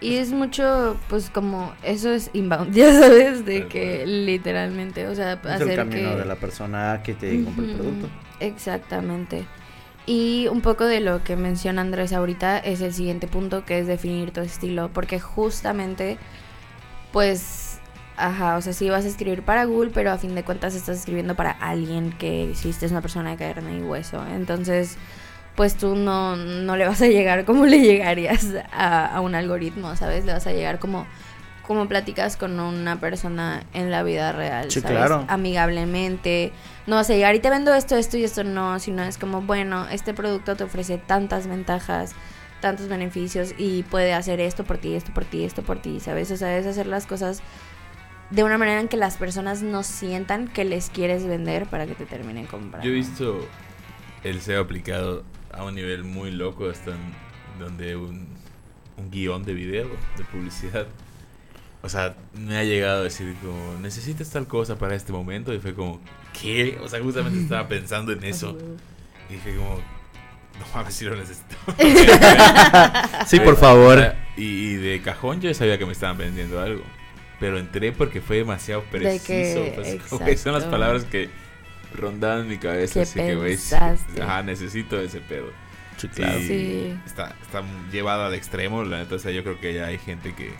Y 0.00 0.16
es 0.16 0.32
mucho, 0.32 0.96
pues 1.08 1.30
como, 1.30 1.72
eso 1.84 2.10
es 2.10 2.30
inbound, 2.32 2.72
ya 2.74 2.92
sabes, 2.92 3.44
de 3.44 3.68
que 3.68 4.04
literalmente, 4.06 5.06
o 5.06 5.14
sea, 5.14 5.34
Es 5.34 5.46
hacer 5.46 5.70
el 5.70 5.76
camino 5.76 6.10
que... 6.10 6.16
de 6.16 6.24
la 6.24 6.36
persona 6.36 7.00
que 7.04 7.14
te 7.14 7.44
compra 7.44 7.64
el 7.64 7.74
producto. 7.74 8.08
Exactamente. 8.40 9.44
Y 10.06 10.48
un 10.48 10.62
poco 10.62 10.84
de 10.84 11.00
lo 11.00 11.22
que 11.22 11.36
menciona 11.36 11.82
Andrés 11.82 12.12
ahorita 12.12 12.58
es 12.58 12.80
el 12.80 12.94
siguiente 12.94 13.28
punto, 13.28 13.64
que 13.64 13.78
es 13.78 13.86
definir 13.86 14.32
tu 14.32 14.40
estilo, 14.40 14.90
porque 14.92 15.20
justamente, 15.20 16.16
pues, 17.12 17.67
ajá, 18.18 18.56
o 18.56 18.60
sea, 18.60 18.72
sí 18.72 18.88
vas 18.90 19.04
a 19.04 19.08
escribir 19.08 19.42
para 19.42 19.64
Google, 19.64 19.90
pero 19.94 20.10
a 20.10 20.18
fin 20.18 20.34
de 20.34 20.42
cuentas 20.44 20.74
estás 20.74 20.98
escribiendo 20.98 21.34
para 21.34 21.50
alguien 21.52 22.12
que 22.12 22.50
existe, 22.50 22.86
es 22.86 22.92
una 22.92 23.00
persona 23.00 23.30
de 23.30 23.36
carne 23.36 23.76
y 23.78 23.80
hueso. 23.82 24.24
Entonces, 24.26 24.96
pues 25.56 25.76
tú 25.76 25.96
no, 25.96 26.36
no 26.36 26.76
le 26.76 26.86
vas 26.86 27.00
a 27.02 27.06
llegar 27.08 27.44
como 27.44 27.66
le 27.66 27.80
llegarías 27.80 28.46
a, 28.72 29.06
a 29.06 29.20
un 29.20 29.34
algoritmo, 29.34 29.96
¿sabes? 29.96 30.24
Le 30.24 30.32
vas 30.32 30.46
a 30.46 30.52
llegar 30.52 30.78
como 30.78 31.06
como 31.66 31.86
platicas 31.86 32.38
con 32.38 32.58
una 32.60 32.98
persona 32.98 33.62
en 33.74 33.90
la 33.90 34.02
vida 34.02 34.32
real, 34.32 34.70
Sí, 34.70 34.80
¿sabes? 34.80 34.96
claro. 34.96 35.26
Amigablemente. 35.28 36.50
No 36.86 36.96
vas 36.96 37.10
a 37.10 37.12
llegar 37.12 37.34
y 37.34 37.40
te 37.40 37.50
vendo 37.50 37.74
esto, 37.74 37.96
esto 37.96 38.16
y 38.16 38.24
esto 38.24 38.42
no, 38.42 38.78
sino 38.78 39.02
es 39.02 39.18
como, 39.18 39.42
bueno, 39.42 39.86
este 39.90 40.14
producto 40.14 40.56
te 40.56 40.64
ofrece 40.64 40.96
tantas 40.96 41.46
ventajas, 41.46 42.12
tantos 42.62 42.88
beneficios 42.88 43.54
y 43.58 43.82
puede 43.82 44.14
hacer 44.14 44.40
esto 44.40 44.64
por 44.64 44.78
ti, 44.78 44.94
esto 44.94 45.12
por 45.12 45.26
ti, 45.26 45.44
esto 45.44 45.62
por 45.62 45.78
ti, 45.82 46.00
¿sabes? 46.00 46.30
O 46.30 46.38
sea, 46.38 46.56
es 46.56 46.66
hacer 46.66 46.86
las 46.86 47.06
cosas 47.06 47.42
de 48.30 48.44
una 48.44 48.58
manera 48.58 48.80
en 48.80 48.88
que 48.88 48.96
las 48.96 49.16
personas 49.16 49.62
no 49.62 49.82
sientan 49.82 50.48
que 50.48 50.64
les 50.64 50.90
quieres 50.90 51.26
vender 51.26 51.66
para 51.66 51.86
que 51.86 51.94
te 51.94 52.04
terminen 52.04 52.46
comprando. 52.46 52.86
Yo 52.86 52.92
he 52.92 52.94
visto 52.94 53.46
el 54.22 54.40
SEO 54.40 54.62
aplicado 54.62 55.24
a 55.52 55.64
un 55.64 55.74
nivel 55.74 56.04
muy 56.04 56.30
loco, 56.30 56.68
hasta 56.68 56.90
en 56.90 57.58
donde 57.58 57.96
un, 57.96 58.28
un 58.98 59.10
guion 59.10 59.44
de 59.44 59.54
video, 59.54 59.88
de 60.16 60.24
publicidad. 60.24 60.86
O 61.80 61.88
sea, 61.88 62.16
me 62.34 62.58
ha 62.58 62.64
llegado 62.64 63.00
a 63.00 63.04
decir 63.04 63.34
como, 63.40 63.78
necesitas 63.80 64.28
tal 64.30 64.46
cosa 64.46 64.76
para 64.76 64.94
este 64.94 65.12
momento. 65.12 65.54
Y 65.54 65.58
fue 65.58 65.74
como, 65.74 66.00
¿qué? 66.38 66.78
O 66.82 66.88
sea, 66.88 67.00
justamente 67.02 67.40
estaba 67.40 67.66
pensando 67.68 68.12
en 68.12 68.24
eso. 68.24 68.58
Y 69.30 69.34
dije 69.34 69.56
como, 69.56 69.76
no 69.76 70.66
mames, 70.74 70.94
si 70.94 71.06
lo 71.06 71.16
necesito. 71.16 71.56
Sí, 73.26 73.40
por 73.40 73.56
favor. 73.56 74.14
y 74.36 74.74
de 74.74 75.00
cajón 75.00 75.40
yo 75.40 75.52
sabía 75.54 75.78
que 75.78 75.86
me 75.86 75.92
estaban 75.92 76.18
vendiendo 76.18 76.60
algo. 76.60 76.82
Pero 77.40 77.58
entré 77.58 77.92
porque 77.92 78.20
fue 78.20 78.36
demasiado 78.38 78.82
preciso. 78.84 79.24
que- 79.64 80.00
pues, 80.18 80.40
son 80.40 80.52
las 80.54 80.64
palabras 80.64 81.04
que 81.04 81.30
rondaban 81.94 82.48
mi 82.48 82.58
cabeza. 82.58 82.94
Que 82.94 83.00
así 83.00 83.18
que, 83.18 83.34
güey, 83.36 83.50
pensaste. 83.50 84.22
ajá, 84.22 84.42
necesito 84.42 85.00
ese 85.00 85.20
pedo. 85.20 85.46
Sí, 85.96 86.08
claro. 86.08 86.38
Sí. 86.40 86.96
Está, 87.06 87.34
está 87.42 87.62
llevado 87.90 88.24
al 88.26 88.34
extremo, 88.34 88.84
la 88.84 88.98
neta. 88.98 89.14
O 89.16 89.18
sea, 89.18 89.30
yo 89.32 89.42
creo 89.42 89.58
que 89.60 89.74
ya 89.74 89.86
hay 89.86 89.98
gente 89.98 90.34
que, 90.34 90.52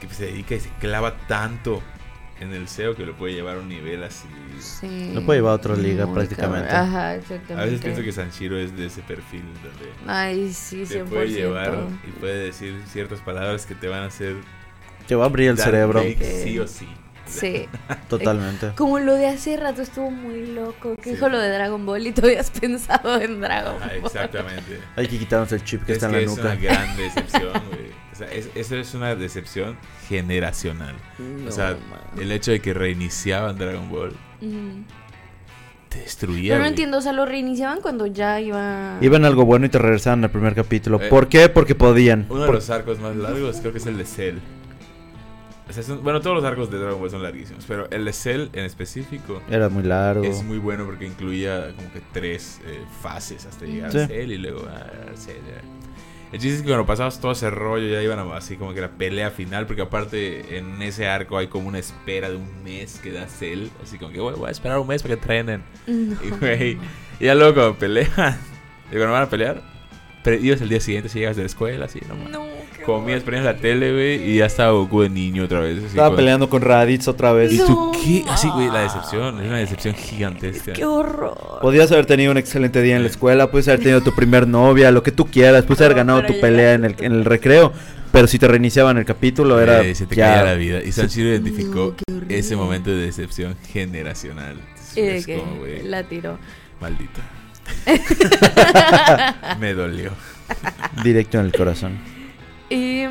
que 0.00 0.08
se 0.14 0.26
dedica 0.26 0.54
y 0.56 0.60
se 0.60 0.68
clava 0.80 1.16
tanto 1.26 1.82
en 2.40 2.52
el 2.52 2.66
SEO 2.68 2.96
que 2.96 3.06
lo 3.06 3.14
puede 3.16 3.34
llevar 3.34 3.56
a 3.56 3.60
un 3.60 3.68
nivel 3.68 4.02
así. 4.02 4.26
Sí. 4.60 5.12
Lo 5.14 5.22
puede 5.24 5.38
llevar 5.40 5.52
a 5.52 5.56
otra 5.56 5.76
liga 5.76 6.06
Muy 6.06 6.14
prácticamente. 6.16 6.68
cabrón. 6.68 6.88
Ajá, 6.94 7.14
exactamente. 7.16 7.54
A 7.54 7.64
veces 7.64 7.80
pienso 7.80 8.02
que 8.02 8.12
Sanchiro 8.12 8.58
es 8.58 8.76
de 8.76 8.86
ese 8.86 9.02
perfil 9.02 9.42
donde 9.62 9.92
Ay, 10.06 10.52
sí, 10.52 10.82
100%. 10.84 10.88
te 10.88 11.04
puede 11.04 11.28
llevar 11.28 11.78
y 12.06 12.10
puede 12.18 12.44
decir 12.46 12.80
ciertas 12.88 13.20
palabras 13.20 13.64
que 13.66 13.74
te 13.76 13.86
van 13.88 14.02
a 14.02 14.06
hacer 14.06 14.36
Te 15.12 15.16
va 15.16 15.24
a 15.24 15.26
abrir 15.28 15.50
el 15.50 15.58
cerebro. 15.58 16.02
sí 16.02 16.58
o 16.58 16.66
sí. 16.66 16.86
Sí. 17.26 17.66
Totalmente. 18.08 18.72
Como 18.76 18.98
lo 18.98 19.14
de 19.14 19.26
hace 19.26 19.56
rato 19.56 19.80
estuvo 19.82 20.10
muy 20.10 20.46
loco. 20.48 20.96
Que 20.96 21.04
Sí. 21.04 21.10
dijo 21.10 21.28
lo 21.28 21.38
de 21.38 21.48
Dragon 21.50 21.84
Ball 21.86 22.06
y 22.06 22.12
tú 22.12 22.26
habías 22.26 22.50
pensado 22.50 23.20
en 23.20 23.40
Dragon 23.40 23.76
Ajá, 23.76 23.86
Ball. 23.88 24.06
exactamente. 24.06 24.80
Hay 24.96 25.06
que 25.06 25.18
quitarnos 25.18 25.50
el 25.52 25.64
chip 25.64 25.82
que 25.84 25.92
es 25.92 25.96
está 25.96 26.06
en 26.08 26.12
que 26.12 26.18
la 26.18 26.22
es 26.24 26.30
nuca. 26.36 26.42
una 26.42 26.54
gran 26.56 26.96
decepción, 26.96 27.52
güey. 27.70 27.90
O 28.12 28.14
sea, 28.16 28.26
es- 28.32 28.50
eso 28.54 28.76
es 28.76 28.94
una 28.94 29.14
decepción 29.14 29.76
generacional. 30.08 30.94
No, 31.18 31.48
o 31.48 31.52
sea, 31.52 31.70
man. 31.90 32.00
el 32.20 32.32
hecho 32.32 32.50
de 32.50 32.60
que 32.60 32.74
reiniciaban 32.74 33.56
Dragon 33.56 33.88
Ball 33.90 34.12
te 35.88 35.98
destruía. 36.00 36.52
Pero 36.52 36.56
no 36.56 36.60
güey. 36.60 36.68
entiendo, 36.70 36.98
o 36.98 37.00
sea, 37.00 37.12
lo 37.12 37.24
reiniciaban 37.26 37.80
cuando 37.80 38.06
ya 38.06 38.40
iba. 38.40 38.96
Iban 39.00 39.24
algo 39.24 39.44
bueno 39.44 39.66
y 39.66 39.68
te 39.68 39.78
regresaban 39.78 40.24
al 40.24 40.30
primer 40.30 40.54
capítulo. 40.54 41.00
Eh, 41.00 41.08
¿Por 41.08 41.28
qué? 41.28 41.48
Porque 41.48 41.74
podían. 41.74 42.26
Uno 42.30 42.44
de 42.44 42.52
los 42.52 42.70
arcos 42.70 42.98
más 43.00 43.14
largos 43.16 43.56
creo 43.60 43.72
que 43.72 43.78
es 43.78 43.86
el 43.86 43.96
de 43.98 44.04
Cell. 44.04 44.36
O 45.72 45.74
sea, 45.74 45.82
son- 45.82 46.02
bueno, 46.04 46.20
todos 46.20 46.36
los 46.36 46.44
arcos 46.44 46.70
de 46.70 46.78
Dragon 46.78 47.00
Ball 47.00 47.10
son 47.10 47.22
larguísimos, 47.22 47.64
pero 47.66 47.88
el 47.90 48.04
de 48.04 48.12
Cell 48.12 48.48
en 48.52 48.64
específico 48.66 49.40
Era 49.50 49.70
muy 49.70 49.82
largo. 49.82 50.22
es 50.22 50.42
muy 50.42 50.58
bueno 50.58 50.84
porque 50.84 51.06
incluía 51.06 51.72
como 51.74 51.90
que 51.94 52.02
tres 52.12 52.60
eh, 52.66 52.82
fases 53.00 53.46
hasta 53.46 53.64
llegar 53.64 53.90
Sí. 53.90 53.98
a 53.98 54.06
Cell 54.06 54.30
y 54.32 54.36
luego 54.38 54.66
a 54.68 55.16
Cell. 55.16 55.36
ya. 55.48 55.62
El 56.30 56.38
chiste 56.40 56.56
es 56.56 56.60
que 56.62 56.68
cuando 56.68 56.84
pasabas 56.84 57.20
todo 57.20 57.32
ese 57.32 57.48
rollo 57.50 57.88
ya 57.88 58.02
iban 58.02 58.18
a- 58.18 58.36
así 58.36 58.56
como 58.56 58.74
que 58.74 58.82
la 58.82 58.90
pelea 58.90 59.30
final, 59.30 59.66
porque 59.66 59.80
aparte 59.82 60.58
en 60.58 60.80
ese 60.82 61.06
arco 61.06 61.38
hay 61.38 61.46
como 61.48 61.68
una 61.68 61.78
espera 61.78 62.28
de 62.28 62.36
un 62.36 62.62
mes 62.64 63.00
que 63.02 63.10
da 63.10 63.26
Cell, 63.28 63.68
así 63.82 63.96
como 63.98 64.12
que 64.12 64.20
"Güey, 64.20 64.36
voy 64.36 64.48
a 64.48 64.50
esperar 64.50 64.78
un 64.78 64.86
mes 64.88 65.02
para 65.02 65.14
que 65.14 65.20
entrenen. 65.20 65.62
No. 65.86 66.16
Y 66.22 66.30
güey, 66.38 66.78
y 67.18 67.24
ya 67.24 67.34
luego 67.34 67.54
cuando 67.54 67.78
pelean, 67.78 68.08
y 68.90 68.94
cuando 68.96 69.12
van 69.12 69.22
a 69.22 69.28
pelear, 69.30 69.62
pero 70.22 70.36
ibas 70.36 70.60
el 70.60 70.68
día 70.68 70.80
siguiente 70.80 71.08
si 71.08 71.18
llegas 71.18 71.36
de 71.36 71.42
la 71.44 71.46
escuela, 71.46 71.86
así 71.86 72.00
nomás. 72.08 72.30
No, 72.30 72.44
Comías, 72.84 73.22
prendías 73.22 73.54
la 73.54 73.60
tele, 73.60 73.92
güey, 73.92 74.30
y 74.32 74.38
ya 74.38 74.46
estaba 74.46 74.72
Goku 74.72 75.02
de 75.02 75.10
niño 75.10 75.44
otra 75.44 75.60
vez. 75.60 75.78
así 75.78 75.86
Estaba 75.86 76.08
con- 76.08 76.16
peleando 76.16 76.48
con 76.48 76.62
Raditz 76.62 77.06
otra 77.08 77.32
vez. 77.32 77.52
¿Y 77.52 77.58
No 77.58 77.66
tú 77.66 77.92
qué? 78.02 78.24
Así, 78.28 78.48
güey, 78.48 78.68
la 78.70 78.80
decepción. 78.80 79.40
Es 79.40 79.46
una 79.48 79.58
decepción 79.58 79.94
gigantesca. 79.94 80.72
Qué 80.72 80.84
horror. 80.84 81.58
Podías 81.60 81.90
haber 81.92 82.06
tenido 82.06 82.32
un 82.32 82.38
excelente 82.38 82.82
día 82.82 82.96
en 82.96 83.02
la 83.02 83.08
escuela, 83.08 83.50
puedes 83.50 83.68
haber 83.68 83.80
tenido 83.80 84.00
tu 84.00 84.14
primer 84.14 84.48
novia, 84.48 84.90
lo 84.90 85.02
que 85.02 85.12
tú 85.12 85.26
quieras, 85.26 85.64
puedes 85.64 85.80
haber 85.82 85.96
ganado 85.96 86.24
tu 86.24 86.40
pelea 86.40 86.74
en 86.74 86.84
el, 86.84 86.96
en 86.98 87.12
el 87.12 87.24
recreo, 87.24 87.72
pero 88.10 88.26
si 88.26 88.38
te 88.38 88.48
reiniciaban 88.48 88.98
el 88.98 89.04
capítulo 89.04 89.60
era 89.60 89.82
se 89.94 90.06
te 90.06 90.16
ya- 90.16 90.30
caía 90.34 90.44
la 90.44 90.54
vida. 90.54 90.82
Y 90.82 90.92
Sanshiro 90.92 91.28
identificó 91.28 91.94
No, 92.08 92.22
ese 92.28 92.56
momento 92.56 92.90
de 92.90 92.96
decepción 93.06 93.54
generacional. 93.72 94.56
Entonces, 94.60 94.96
Y 94.96 95.00
de 95.02 95.16
es 95.16 95.26
que 95.26 95.38
como, 95.38 95.56
güey, 95.56 95.82
la 95.84 96.02
tiró. 96.02 96.38
maldito. 96.80 97.20
Me 99.60 99.72
dolió. 99.74 100.10
directo 101.04 101.38
en 101.38 101.46
el 101.46 101.52
corazón. 101.52 101.98
Y 102.72 103.04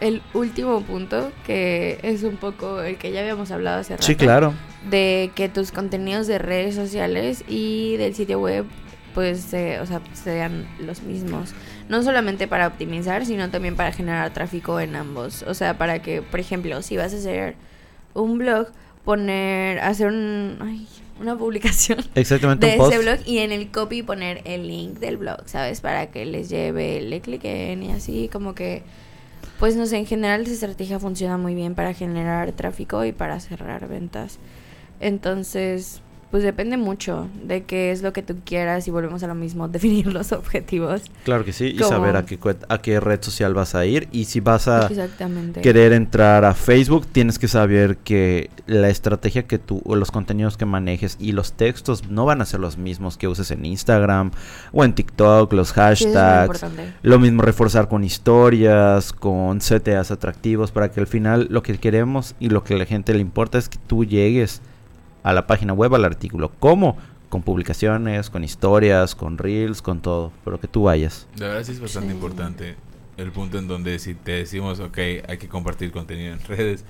el 0.00 0.22
último 0.32 0.80
punto, 0.82 1.32
que 1.44 1.98
es 2.02 2.22
un 2.22 2.36
poco 2.36 2.80
el 2.82 2.96
que 2.96 3.10
ya 3.10 3.20
habíamos 3.20 3.50
hablado 3.50 3.80
hace 3.80 3.94
rato. 3.94 4.06
Sí, 4.06 4.14
claro. 4.14 4.54
De 4.88 5.32
que 5.34 5.48
tus 5.48 5.72
contenidos 5.72 6.28
de 6.28 6.38
redes 6.38 6.76
sociales 6.76 7.44
y 7.48 7.96
del 7.96 8.14
sitio 8.14 8.38
web, 8.38 8.64
pues, 9.12 9.52
eh, 9.54 9.80
o 9.80 9.86
sea, 9.86 10.00
sean 10.12 10.68
los 10.78 11.02
mismos. 11.02 11.52
No 11.88 12.04
solamente 12.04 12.46
para 12.46 12.68
optimizar, 12.68 13.26
sino 13.26 13.50
también 13.50 13.74
para 13.74 13.90
generar 13.90 14.32
tráfico 14.32 14.78
en 14.78 14.94
ambos. 14.94 15.42
O 15.42 15.54
sea, 15.54 15.76
para 15.76 16.00
que, 16.00 16.22
por 16.22 16.38
ejemplo, 16.38 16.80
si 16.82 16.96
vas 16.96 17.12
a 17.14 17.16
hacer 17.16 17.56
un 18.14 18.38
blog, 18.38 18.68
poner, 19.04 19.80
hacer 19.80 20.06
un, 20.06 20.58
ay, 20.60 20.86
una 21.20 21.36
publicación 21.36 21.98
Exactamente 22.14 22.66
de 22.66 22.72
un 22.72 22.78
post. 22.78 22.92
ese 22.92 23.02
blog 23.02 23.18
y 23.26 23.38
en 23.38 23.52
el 23.52 23.70
copy 23.70 24.02
poner 24.02 24.42
el 24.44 24.66
link 24.66 24.98
del 24.98 25.16
blog, 25.16 25.42
¿sabes? 25.46 25.80
Para 25.80 26.10
que 26.10 26.24
les 26.24 26.48
lleve, 26.48 27.00
le 27.00 27.20
cliquen 27.20 27.82
y 27.82 27.90
así, 27.92 28.28
como 28.32 28.54
que, 28.54 28.82
pues 29.58 29.76
no 29.76 29.86
sé, 29.86 29.96
en 29.96 30.06
general 30.06 30.42
esa 30.42 30.52
estrategia 30.52 30.98
funciona 30.98 31.36
muy 31.36 31.54
bien 31.54 31.74
para 31.74 31.92
generar 31.94 32.52
tráfico 32.52 33.04
y 33.04 33.12
para 33.12 33.40
cerrar 33.40 33.88
ventas. 33.88 34.38
Entonces, 35.00 36.02
pues 36.30 36.42
depende 36.42 36.76
mucho 36.76 37.28
de 37.44 37.62
qué 37.62 37.90
es 37.90 38.02
lo 38.02 38.12
que 38.12 38.22
tú 38.22 38.36
quieras 38.44 38.86
y 38.88 38.90
volvemos 38.90 39.22
a 39.22 39.28
lo 39.28 39.34
mismo, 39.34 39.68
definir 39.68 40.12
los 40.12 40.32
objetivos. 40.32 41.02
Claro 41.24 41.44
que 41.44 41.52
sí, 41.52 41.76
y 41.78 41.78
saber 41.78 42.16
a 42.16 42.26
qué, 42.26 42.38
a 42.68 42.78
qué 42.78 43.00
red 43.00 43.22
social 43.22 43.54
vas 43.54 43.74
a 43.74 43.86
ir. 43.86 44.08
Y 44.12 44.24
si 44.26 44.40
vas 44.40 44.68
a 44.68 44.90
querer 45.62 45.92
entrar 45.92 46.44
a 46.44 46.54
Facebook, 46.54 47.06
tienes 47.06 47.38
que 47.38 47.48
saber 47.48 47.98
que 47.98 48.50
la 48.66 48.88
estrategia 48.88 49.44
que 49.46 49.58
tú, 49.58 49.80
o 49.84 49.96
los 49.96 50.10
contenidos 50.10 50.56
que 50.56 50.66
manejes 50.66 51.16
y 51.20 51.32
los 51.32 51.52
textos 51.52 52.08
no 52.08 52.24
van 52.24 52.42
a 52.42 52.44
ser 52.44 52.60
los 52.60 52.76
mismos 52.76 53.16
que 53.16 53.28
uses 53.28 53.50
en 53.50 53.64
Instagram 53.64 54.32
o 54.72 54.84
en 54.84 54.94
TikTok, 54.94 55.52
los 55.52 55.68
Sí, 55.68 55.72
es 55.72 56.14
hashtags. 56.14 56.64
Lo 57.02 57.18
mismo 57.18 57.42
reforzar 57.42 57.88
con 57.88 58.04
historias, 58.04 59.12
con 59.12 59.58
CTAs 59.58 60.10
atractivos, 60.10 60.70
para 60.70 60.90
que 60.90 61.00
al 61.00 61.06
final 61.06 61.46
lo 61.50 61.62
que 61.62 61.76
queremos 61.78 62.34
y 62.40 62.48
lo 62.48 62.64
que 62.64 62.74
a 62.74 62.78
la 62.78 62.86
gente 62.86 63.14
le 63.14 63.20
importa 63.20 63.58
es 63.58 63.68
que 63.68 63.78
tú 63.86 64.04
llegues 64.04 64.62
a 65.28 65.32
la 65.34 65.46
página 65.46 65.72
web, 65.74 65.94
al 65.94 66.04
artículo. 66.04 66.50
¿Cómo? 66.58 66.96
Con 67.28 67.42
publicaciones, 67.42 68.30
con 68.30 68.42
historias, 68.44 69.14
con 69.14 69.36
reels, 69.36 69.82
con 69.82 70.00
todo. 70.00 70.32
Pero 70.44 70.58
que 70.58 70.68
tú 70.68 70.84
vayas. 70.84 71.26
La 71.36 71.48
verdad 71.48 71.64
sí 71.64 71.72
es 71.72 71.80
bastante 71.80 72.08
Sí. 72.08 72.14
importante 72.14 72.76
el 73.18 73.30
punto 73.32 73.58
en 73.58 73.66
donde 73.68 73.98
si 73.98 74.14
te 74.14 74.32
decimos, 74.32 74.80
ok, 74.80 74.98
hay 75.28 75.38
que 75.38 75.48
compartir 75.48 75.90
contenido 75.90 76.32
en 76.32 76.40
redes, 76.48 76.84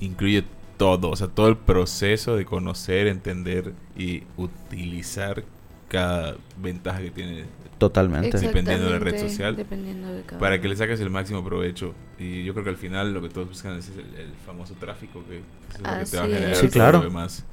incluye 0.00 0.44
todo, 0.76 1.10
o 1.10 1.16
sea, 1.16 1.28
todo 1.28 1.48
el 1.48 1.56
proceso 1.56 2.36
de 2.36 2.44
conocer, 2.44 3.06
entender 3.06 3.72
y 3.96 4.24
utilizar 4.36 5.44
cada 5.88 6.36
ventaja 6.60 7.00
que 7.00 7.10
tiene 7.10 7.44
Totalmente. 7.78 8.38
Dependiendo 8.38 8.86
de 8.86 8.92
la 8.92 8.98
red 8.98 9.20
social, 9.20 9.56
Dependiendo 9.56 10.08
de 10.12 10.22
cada 10.22 10.40
para 10.40 10.60
que 10.60 10.68
le 10.68 10.76
saques 10.76 10.98
el 11.00 11.10
máximo 11.10 11.44
provecho. 11.44 11.92
Y 12.18 12.42
yo 12.44 12.54
creo 12.54 12.64
que 12.64 12.70
al 12.70 12.76
final 12.76 13.12
lo 13.12 13.20
que 13.20 13.28
todos 13.28 13.48
buscan 13.48 13.76
es 13.76 13.90
el, 13.90 13.98
el 14.18 14.32
famoso 14.46 14.74
tráfico 14.74 15.22
que 15.28 15.38
es 15.38 15.80
lo 15.80 15.98
que 15.98 16.04
te 16.10 16.16
va 16.16 16.22
a 16.24 16.26
generar. 16.26 16.56
Sí, 16.56 16.66
todo 16.68 16.72
claro. 16.72 16.98
lo 16.98 17.04
demás. 17.04 17.44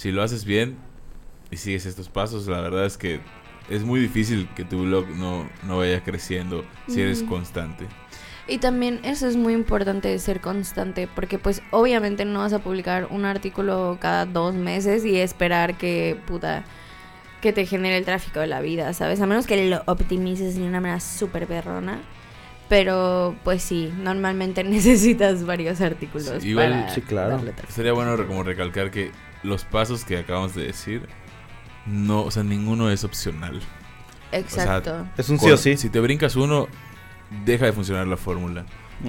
Si 0.00 0.12
lo 0.12 0.22
haces 0.22 0.46
bien 0.46 0.78
y 1.50 1.58
sigues 1.58 1.84
estos 1.84 2.08
pasos, 2.08 2.46
la 2.46 2.62
verdad 2.62 2.86
es 2.86 2.96
que 2.96 3.20
es 3.68 3.82
muy 3.84 4.00
difícil 4.00 4.48
que 4.56 4.64
tu 4.64 4.84
blog 4.84 5.06
no, 5.10 5.46
no 5.62 5.76
vaya 5.76 6.02
creciendo 6.02 6.64
si 6.86 7.02
eres 7.02 7.22
constante. 7.22 7.84
Y 8.48 8.56
también 8.56 9.00
eso 9.02 9.28
es 9.28 9.36
muy 9.36 9.52
importante 9.52 10.18
ser 10.18 10.40
constante, 10.40 11.06
porque 11.14 11.38
pues 11.38 11.60
obviamente 11.70 12.24
no 12.24 12.38
vas 12.38 12.54
a 12.54 12.60
publicar 12.60 13.08
un 13.10 13.26
artículo 13.26 13.98
cada 14.00 14.24
dos 14.24 14.54
meses 14.54 15.04
y 15.04 15.18
esperar 15.18 15.76
que 15.76 16.16
puta 16.26 16.64
que 17.42 17.52
te 17.52 17.66
genere 17.66 17.98
el 17.98 18.06
tráfico 18.06 18.40
de 18.40 18.46
la 18.46 18.62
vida, 18.62 18.94
¿sabes? 18.94 19.20
A 19.20 19.26
menos 19.26 19.46
que 19.46 19.68
lo 19.68 19.82
optimices 19.84 20.54
de 20.54 20.62
una 20.62 20.80
manera 20.80 21.00
súper 21.00 21.46
perrona. 21.46 22.00
Pero 22.70 23.36
pues 23.44 23.62
sí, 23.62 23.92
normalmente 23.98 24.64
necesitas 24.64 25.44
varios 25.44 25.82
artículos. 25.82 26.40
Sí, 26.42 26.48
igual- 26.48 26.70
para 26.84 26.88
sí, 26.94 27.02
claro. 27.02 27.38
Sería 27.68 27.92
bueno 27.92 28.16
como 28.26 28.44
recalcar 28.44 28.90
que 28.90 29.10
los 29.42 29.64
pasos 29.64 30.04
que 30.04 30.18
acabamos 30.18 30.54
de 30.54 30.64
decir, 30.64 31.08
no, 31.86 32.22
o 32.22 32.30
sea, 32.30 32.42
ninguno 32.42 32.90
es 32.90 33.04
opcional. 33.04 33.60
Exacto. 34.32 35.06
Es 35.16 35.28
un 35.28 35.38
sí 35.38 35.50
o 35.50 35.56
sí. 35.56 35.76
Si 35.76 35.90
te 35.90 36.00
brincas 36.00 36.36
uno, 36.36 36.68
deja 37.44 37.66
de 37.66 37.72
funcionar 37.72 38.06
la 38.06 38.16
fórmula. 38.16 38.66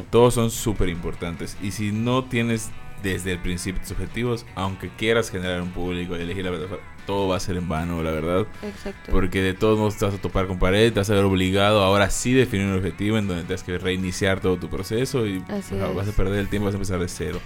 Todos 0.09 0.33
son 0.33 0.51
súper 0.51 0.89
importantes. 0.89 1.57
Y 1.61 1.71
si 1.71 1.91
no 1.91 2.23
tienes 2.23 2.71
desde 3.03 3.33
el 3.33 3.39
principio 3.39 3.81
tus 3.81 3.91
objetivos, 3.91 4.45
aunque 4.55 4.89
quieras 4.89 5.29
generar 5.29 5.61
un 5.61 5.71
público 5.71 6.15
y 6.15 6.21
elegir 6.21 6.45
la 6.45 6.51
plataforma, 6.51 6.83
todo 7.05 7.27
va 7.27 7.37
a 7.37 7.39
ser 7.39 7.57
en 7.57 7.67
vano, 7.67 8.01
la 8.03 8.11
verdad. 8.11 8.45
Exacto. 8.63 9.11
Porque 9.11 9.41
de 9.41 9.53
todos 9.53 9.77
modos 9.77 9.97
te 9.97 10.05
vas 10.05 10.13
a 10.13 10.17
topar 10.19 10.47
con 10.47 10.59
pared, 10.59 10.93
te 10.93 10.99
vas 10.99 11.09
a 11.09 11.15
ver 11.15 11.25
obligado 11.25 11.83
ahora 11.83 12.09
sí 12.09 12.31
definir 12.31 12.67
un 12.67 12.75
objetivo 12.75 13.17
en 13.17 13.27
donde 13.27 13.43
tienes 13.43 13.63
que 13.63 13.77
reiniciar 13.77 14.39
todo 14.39 14.57
tu 14.57 14.69
proceso 14.69 15.25
y 15.27 15.43
Así 15.49 15.75
ajá, 15.75 15.89
es. 15.89 15.95
vas 15.95 16.07
a 16.07 16.11
perder 16.11 16.39
el 16.39 16.47
tiempo, 16.47 16.65
vas 16.65 16.75
a 16.75 16.77
empezar 16.77 16.99
de 16.99 17.07
cero. 17.07 17.39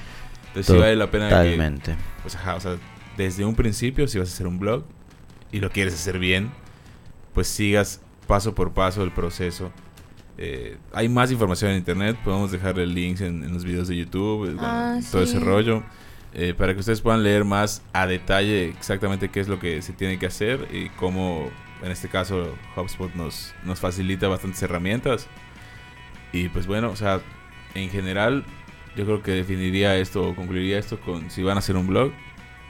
Entonces 0.56 0.74
sí 0.74 0.80
vale 0.80 0.96
la 0.96 1.12
pena 1.12 1.30
Totalmente. 1.30 1.96
pues, 2.22 2.36
ajá, 2.36 2.56
o 2.56 2.60
sea, 2.60 2.78
desde 3.18 3.44
un 3.46 3.56
principio, 3.56 4.08
si 4.08 4.18
vas 4.20 4.30
a 4.30 4.34
hacer 4.34 4.48
un 4.48 4.58
blog 4.60 4.84
y 5.52 5.60
lo 5.60 5.70
quieres 5.70 5.94
hacer 5.94 6.18
bien, 6.20 6.50
pues 7.34 7.48
sigas 7.48 8.02
paso 8.28 8.56
por 8.56 8.74
paso 8.74 9.04
el 9.04 9.12
proceso. 9.12 9.72
Eh, 10.38 10.78
hay 10.94 11.08
más 11.10 11.32
información 11.32 11.72
en 11.72 11.78
internet, 11.78 12.18
podemos 12.24 12.52
dejarle 12.52 12.86
links 12.88 13.22
en, 13.22 13.44
en 13.44 13.54
los 13.54 13.64
videos 13.64 13.88
de 13.88 13.96
YouTube, 13.98 14.46
eh, 14.50 14.54
bueno, 14.54 14.62
Ah, 14.64 15.00
todo 15.12 15.26
sí. 15.26 15.36
ese 15.38 15.40
rollo, 15.46 15.84
eh, 16.34 16.54
para 16.58 16.74
que 16.74 16.80
ustedes 16.82 17.00
puedan 17.02 17.24
leer 17.24 17.46
más 17.46 17.82
a 17.94 18.06
detalle 18.08 18.66
exactamente 18.70 19.30
qué 19.30 19.40
es 19.40 19.48
lo 19.48 19.60
que 19.60 19.82
se 19.82 19.94
tiene 19.94 20.20
que 20.20 20.26
hacer 20.26 20.68
y 20.74 20.90
cómo, 20.90 21.50
en 21.82 21.92
este 21.92 22.10
caso, 22.10 22.54
HubSpot 22.76 23.14
nos, 23.16 23.54
nos 23.64 23.80
facilita 23.80 24.28
bastantes 24.28 24.62
herramientas. 24.64 25.28
Y 26.34 26.50
pues 26.50 26.68
bueno, 26.68 26.90
o 26.90 26.96
sea, 26.98 27.22
en 27.74 27.90
general, 27.90 28.44
yo 28.96 29.06
creo 29.06 29.22
que 29.24 29.32
definiría 29.32 29.96
esto 29.98 30.30
o 30.30 30.36
concluiría 30.36 30.80
esto 30.80 31.00
con 31.00 31.30
si 31.32 31.44
van 31.44 31.58
a 31.58 31.60
hacer 31.60 31.76
un 31.76 31.88
blog, 31.88 32.12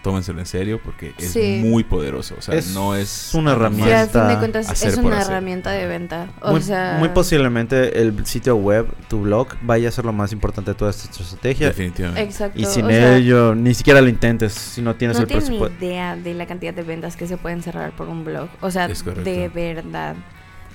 tómenselo 0.03 0.37
en 0.39 0.45
serio 0.45 0.79
porque 0.83 1.13
es 1.17 1.31
Sí. 1.31 1.59
muy 1.63 1.83
poderoso. 1.83 2.35
O 2.37 2.41
sea, 2.41 2.53
Es 2.53 2.75
no 2.75 2.93
es 2.95 3.31
una 3.33 3.55
nada 3.55 3.69
Sí, 3.69 3.79
herramienta 3.89 4.19
fin 4.21 4.27
de 4.29 4.37
cuentas 4.37 4.69
hacer 4.69 4.89
es 4.89 4.97
una 4.97 5.17
hacer. 5.17 5.31
herramienta 5.31 5.71
de 5.71 5.87
venta. 5.87 6.27
O 6.41 6.51
muy, 6.51 6.61
sea, 6.61 6.97
muy 6.99 7.09
posiblemente 7.09 7.99
el 7.99 8.23
sitio 8.27 8.55
web, 8.55 8.87
tu 9.07 9.21
blog, 9.21 9.47
vaya 9.63 9.89
a 9.89 9.91
ser 9.91 10.05
lo 10.05 10.13
más 10.13 10.31
importante 10.31 10.71
de 10.71 10.75
toda 10.75 10.91
esta 10.91 11.09
estrategia. 11.09 11.67
Definitivamente. 11.69 12.21
Exacto. 12.21 12.59
Y 12.59 12.65
sin 12.65 12.85
o 12.85 12.89
sea, 12.89 13.17
ello, 13.17 13.55
ni 13.55 13.73
siquiera 13.73 13.99
lo 13.99 14.07
intentes 14.07 14.53
si 14.53 14.81
no 14.83 14.95
tienes 14.95 15.17
no 15.17 15.23
el 15.23 15.27
tienes 15.27 15.49
ni 15.49 15.57
presupuesto. 15.57 15.85
idea 15.85 16.15
de 16.15 16.33
la 16.35 16.45
cantidad 16.45 16.73
de 16.75 16.83
ventas 16.83 17.15
que 17.17 17.25
se 17.25 17.37
pueden 17.37 17.63
cerrar 17.63 17.95
por 17.95 18.07
un 18.07 18.23
blog. 18.23 18.47
O 18.61 18.69
sea, 18.69 18.87
de 18.87 19.49
verdad. 19.51 20.15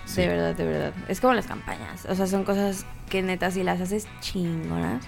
Sí. 0.06 0.22
De 0.22 0.26
verdad, 0.26 0.56
de 0.56 0.64
verdad. 0.64 0.92
Es 1.06 1.20
como 1.20 1.34
las 1.34 1.46
campañas. 1.46 2.04
O 2.08 2.16
sea, 2.16 2.26
son 2.26 2.42
cosas 2.42 2.84
que 3.08 3.22
neta, 3.22 3.52
si 3.52 3.62
las 3.62 3.80
haces 3.80 4.08
chingonas, 4.20 5.04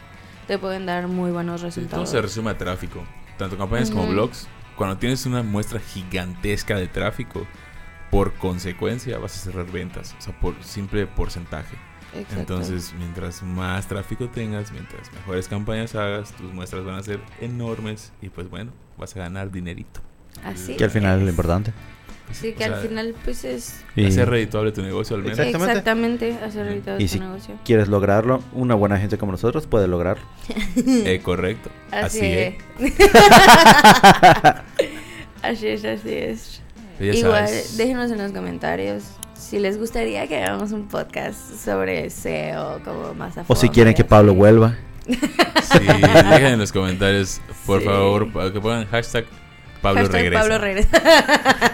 te 0.47 0.59
pueden 0.59 0.87
dar 0.87 1.09
muy 1.09 1.31
buenos 1.31 1.61
Sí, 1.61 1.67
todo 1.67 1.75
resultados. 1.77 2.09
se 2.11 2.23
resume 2.23 2.51
a 2.51 2.59
tráfico. 2.59 3.05
Tanto 3.39 3.57
campañas 3.59 3.91
como 3.91 4.05
Ujú. 4.05 4.13
blogs. 4.13 4.49
Cuando 4.77 4.97
tienes 4.99 5.27
una 5.27 5.43
muestra 5.43 5.81
gigantesca 5.81 6.77
de 6.77 6.87
tráfico, 6.89 7.47
por 8.11 8.33
consecuencia 8.35 9.19
vas 9.19 9.37
a 9.37 9.39
cerrar 9.51 9.71
ventas. 9.71 10.15
O 10.19 10.23
sea, 10.23 10.39
por 10.39 10.55
simple 10.63 11.07
porcentaje. 11.07 11.77
Exacto. 12.15 12.41
Entonces, 12.41 12.95
mientras 12.99 13.43
más 13.43 13.87
tráfico 13.89 14.29
tengas, 14.29 14.71
mientras 14.73 15.11
mejores 15.13 15.49
campañas 15.49 15.95
hagas, 15.95 16.33
tus 16.33 16.53
muestras 16.53 16.85
van 16.85 16.97
a 16.97 17.03
ser 17.03 17.21
enormes 17.41 18.13
y 18.21 18.29
pues 18.29 18.51
bueno, 18.51 18.73
vas 18.99 19.17
a 19.17 19.21
ganar 19.21 19.51
dinerito. 19.51 20.01
Así 20.45 20.77
Que 20.77 20.85
al 20.85 20.91
final 20.91 21.19
es 21.19 21.25
lo 21.25 21.31
importante. 21.31 21.73
Sí, 22.31 22.53
O 22.55 22.57
que 22.57 22.65
al 22.65 22.71
sea, 22.75 22.81
final, 22.89 23.15
pues 23.25 23.45
es. 23.45 23.83
Y 23.97 24.07
Hacer 24.07 24.31
redituable 24.31 24.73
tu 24.73 24.81
negocio 24.83 25.17
al 25.17 25.23
menos. 25.23 25.39
Exactamente. 25.39 25.71
Exactamente, 26.29 26.39
hacer 26.45 26.67
ahorita 26.69 26.95
Y 26.99 27.07
tu 27.07 27.09
si- 27.15 27.21
negocio. 27.21 27.55
quieres 27.65 27.89
lograrlo, 27.89 28.43
una 28.53 28.75
buena 28.75 28.99
gente 28.99 29.19
como 29.19 29.33
nosotros 29.33 29.67
puede 29.67 29.87
lograrlo. 29.89 30.25
Eh, 30.77 31.21
correcto. 31.23 31.69
Así, 31.91 32.21
es. 32.23 32.55
así 35.43 35.67
es, 35.69 35.85
así 35.85 36.13
es. 36.15 36.63
Ya 37.01 37.13
Igual, 37.15 37.49
sabes. 37.49 37.77
déjenos 37.77 38.11
en 38.11 38.19
los 38.19 38.33
comentarios 38.33 39.03
si 39.35 39.59
les 39.59 39.77
gustaría 39.79 40.27
que 40.29 40.43
hagamos 40.43 40.71
un 40.73 40.87
podcast 40.89 41.39
sobre 41.63 42.09
SEO, 42.11 42.81
como 42.85 43.13
más 43.15 43.37
a 43.39 43.45
O 43.49 43.57
si 43.57 43.69
quieren 43.69 43.93
que. 43.95 44.05
Pablo 44.05 44.35
vuelva. 44.35 44.77
Sí, 45.07 45.17
dejen 45.81 46.47
en 46.53 46.59
los 46.61 46.71
comentarios, 46.73 47.41
por 47.67 47.81
Sí. 47.83 47.87
favor, 47.87 48.53
que 48.53 48.61
pongan 48.61 48.87
hashtag 48.87 49.25
Pablo 49.83 50.01
Hashtag 50.03 50.23
regresa. 50.23 50.41
Pablo 50.41 50.59
regresa. 50.59 51.03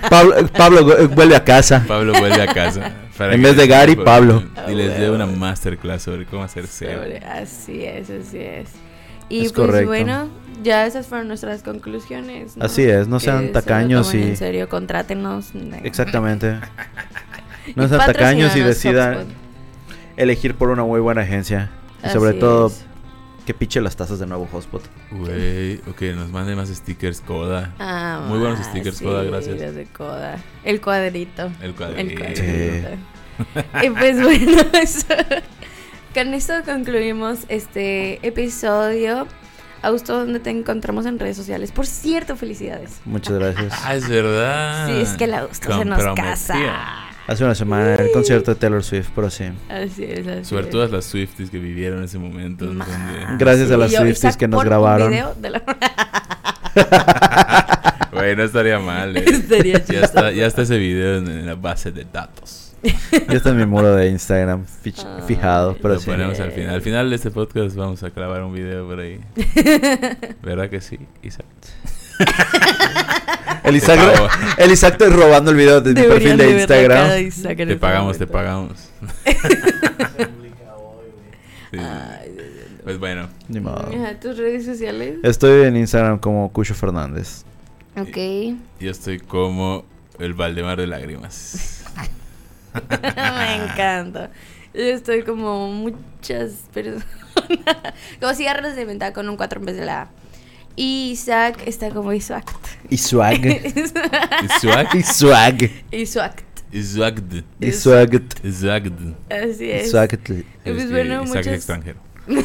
Pablo, 0.11 0.35
Pablo 0.57 0.85
vu- 0.85 1.09
vuelve 1.14 1.37
a 1.37 1.44
casa. 1.44 1.85
Pablo 1.87 2.12
vuelve 2.18 2.42
a 2.42 2.47
casa. 2.53 2.92
Para 3.18 3.35
En 3.35 3.40
que 3.42 3.47
vez 3.49 3.57
de 3.57 3.66
Gary, 3.66 3.97
Pablo. 3.97 4.42
Y 4.68 4.75
les 4.75 4.99
dé 4.99 5.11
una 5.11 5.27
masterclass 5.27 6.03
sobre 6.03 6.25
cómo 6.25 6.42
hacer 6.44 6.66
SEO. 6.66 7.01
Así 7.33 7.85
es, 7.85 8.09
así 8.11 8.38
es. 8.38 8.68
Y 9.29 9.44
Es 9.47 9.53
pues 9.53 9.66
correcto. 9.66 9.88
bueno, 9.88 10.29
ya 10.62 10.87
esas 10.87 11.07
fueron 11.07 11.29
nuestras 11.29 11.62
conclusiones. 11.62 12.57
¿no? 12.57 12.64
Así 12.64 12.83
es, 12.85 13.09
no 13.09 13.18
Que 13.18 13.25
sean 13.27 13.40
se 13.40 13.47
lo 13.49 13.53
tacaños 13.53 14.07
tomen 14.11 14.27
y- 14.27 14.29
En 14.31 14.37
serio, 14.37 14.68
contrátenos. 14.68 15.51
Exactamente. 15.83 16.59
No 17.77 17.87
sean 17.87 18.01
tacaños 18.07 18.57
y 18.57 18.61
decidan 18.61 19.27
elegir 20.16 20.55
por 20.55 20.71
una 20.71 20.85
muy 20.85 21.01
buena 21.01 21.21
agencia. 21.21 21.68
Y 22.03 22.09
sobre 22.09 22.33
todo, 22.33 22.68
es. 22.68 22.85
Que 23.49 23.55
piche 23.55 23.81
las 23.81 23.97
tazas 23.97 24.19
de 24.19 24.27
nuevo 24.27 24.47
Hotspot. 24.53 24.83
Güey, 25.11 25.77
ok, 25.89 26.03
nos 26.15 26.29
manden 26.31 26.57
más 26.59 26.69
stickers 26.69 27.23
Coda. 27.23 27.73
Ah, 27.79 28.27
Muy 28.29 28.39
buenos 28.39 28.59
ma, 28.59 28.65
stickers, 28.67 28.99
sí, 28.99 29.05
Coda, 29.07 29.23
gracias. 29.23 29.59
los 29.59 29.75
de 29.75 29.87
Coda. 29.87 30.37
El 30.65 30.83
cuadrito. 30.83 31.47
El 31.63 31.71
El 31.71 31.75
cuadrito. 31.75 32.21
cuadrito. 32.21 32.89
y 33.87 33.89
pues 33.91 34.23
bueno, 34.23 34.63
eso- 34.75 35.07
con 36.13 36.35
esto 36.35 36.53
concluimos 36.67 37.39
este 37.49 38.19
episodio. 38.27 39.27
Augusto, 39.81 40.19
¿dónde 40.19 40.41
te 40.41 40.51
encontramos 40.51 41.07
en 41.07 41.19
redes 41.19 41.39
sociales? 41.39 41.73
Por 41.73 41.87
cierto, 41.87 42.37
felicidades. 42.37 43.01
Muchas 43.07 43.39
gracias. 43.39 43.73
Ah, 43.83 43.95
es 43.95 44.07
verdad. 44.11 44.89
Sí, 44.89 45.01
es 45.01 45.11
que 45.17 45.27
la 45.27 45.39
Augusto 45.39 45.79
se 45.79 45.85
nos 45.87 46.15
casa. 46.15 47.08
Hace 47.29 47.45
una 47.45 47.55
semana 47.55 47.95
el 47.97 48.11
concierto 48.11 48.55
de 48.55 48.59
Taylor 48.59 48.83
Swift, 48.83 49.11
pero 49.14 49.29
sí. 49.29 49.45
Así 49.69 50.03
es, 50.05 50.27
así 50.27 50.45
Sobre 50.47 50.64
es. 50.64 50.71
todas 50.71 50.91
las 50.91 51.05
Swifties 51.05 51.51
que 51.51 51.59
vivieron 51.59 51.99
en 51.99 52.05
ese 52.07 52.19
momento. 52.19 52.64
Donde- 52.64 52.85
Gracias 53.38 53.71
a 53.71 53.77
las 53.77 53.91
yo, 53.93 54.01
Swifties 54.01 54.37
que 54.38 54.49
nos 54.49 54.57
pon 54.59 54.67
un 54.67 54.71
grabaron. 54.71 55.11
video 55.11 55.35
de 55.35 55.51
la- 55.51 55.62
Güey, 58.12 58.35
no 58.35 58.43
estaría 58.45 58.79
mal. 58.79 59.14
eh. 59.17 59.25
Estaría 59.27 59.85
ya, 59.85 60.01
está, 60.01 60.31
ya 60.33 60.47
está 60.47 60.62
ese 60.62 60.79
video 60.79 61.19
en, 61.19 61.29
en 61.29 61.47
la 61.47 61.55
base 61.55 61.93
de 61.93 62.07
datos. 62.11 62.73
Ya 62.83 63.37
está 63.37 63.51
en 63.51 63.59
mi 63.59 63.67
muro 63.67 63.95
de 63.95 64.09
Instagram 64.09 64.64
fich- 64.83 65.05
Ay, 65.05 65.23
fijado, 65.27 65.77
pero 65.83 65.95
Lo 65.95 66.01
sí. 66.01 66.07
ponemos 66.07 66.41
al 66.41 66.53
final. 66.53 66.75
Al 66.77 66.81
final 66.83 67.11
de 67.11 67.17
este 67.17 67.31
podcast 67.31 67.77
vamos 67.77 68.03
a 68.05 68.11
clavar 68.11 68.43
un 68.43 68.55
video 68.55 68.87
por 68.88 69.01
ahí. 69.01 69.21
¿Verdad 70.43 70.71
que 70.71 70.81
sí, 70.81 70.99
Isaac? 71.23 71.45
El 73.64 73.76
Isaac, 73.76 73.98
el 74.57 74.72
Isaac 74.72 74.96
te 74.96 75.09
robando 75.11 75.50
el 75.50 75.57
video 75.57 75.81
de 75.83 75.92
mi 75.92 76.00
perfil 76.09 76.37
de 76.38 76.62
Instagram. 76.62 77.66
Te 77.68 77.76
pagamos, 77.76 78.18
te 78.18 78.26
pagamos. 78.26 78.90
Sí. 81.70 81.76
Ay, 81.78 82.31
Dios 82.33 82.46
mío. 82.46 82.81
Pues 82.83 82.98
bueno, 82.98 83.28
Ni 83.48 83.61
modo. 83.61 83.90
¿Tus 84.22 84.38
redes 84.38 84.64
sociales? 84.64 85.18
Estoy 85.22 85.66
en 85.66 85.76
Instagram 85.76 86.18
como 86.18 86.50
Cucho 86.50 86.74
Fernández. 86.74 87.44
Ok. 87.94 88.16
yo 88.81 88.90
estoy 88.90 89.18
como 89.18 89.85
el 90.18 90.33
Valdemar 90.33 90.78
de 90.78 90.87
lágrimas. 90.87 91.85
Me 92.88 93.54
encanta. 93.57 94.31
Yo 94.72 94.81
estoy 94.83 95.24
como 95.24 95.68
muchas 95.70 96.52
personas. 96.72 97.04
como 98.18 98.33
cigarros 98.33 98.76
de 98.76 98.87
menta 98.87 99.12
con 99.12 99.28
un 99.28 99.37
4 99.37 99.61
en 99.61 99.66
vez 99.66 99.76
de 99.76 99.85
la 99.85 100.02
A. 100.02 100.09
Y 100.81 101.11
Isaac 101.11 101.57
está 101.67 101.91
como 101.91 102.12
Isaac. 102.12 102.45
Y 102.88 102.99
swag. 102.99 103.45
Isaac. 104.45 104.95
y 104.95 105.03
swag. 105.03 105.71
Isaac. 105.91 106.45
Isaac. 106.71 107.33
Y 107.61 107.73
swag. 107.73 108.23
Isaac. 108.45 108.93
Así 109.29 109.71
es. 109.73 109.91
Swag. 109.91 110.11
Pues 110.62 110.88
bueno, 110.91 111.25
Isaac 111.25 111.47
es 111.47 111.53
extranjero. 111.55 111.99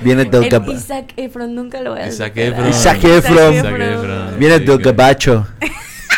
Viene 0.00 0.24
del 0.24 0.44
El 0.44 0.50
gab- 0.50 0.72
Isaac 0.74 1.12
Efron 1.18 1.54
nunca 1.54 1.82
lo 1.82 1.90
voy 1.90 2.00
a 2.00 2.06
Isaac. 2.08 2.32
Efron. 2.36 2.68
Isaac 2.70 3.04
Efron. 3.04 3.54
Isaac 3.54 3.74
Efron. 3.80 4.38
Viene 4.38 4.58
del 4.60 4.78
gabacho. 4.78 5.46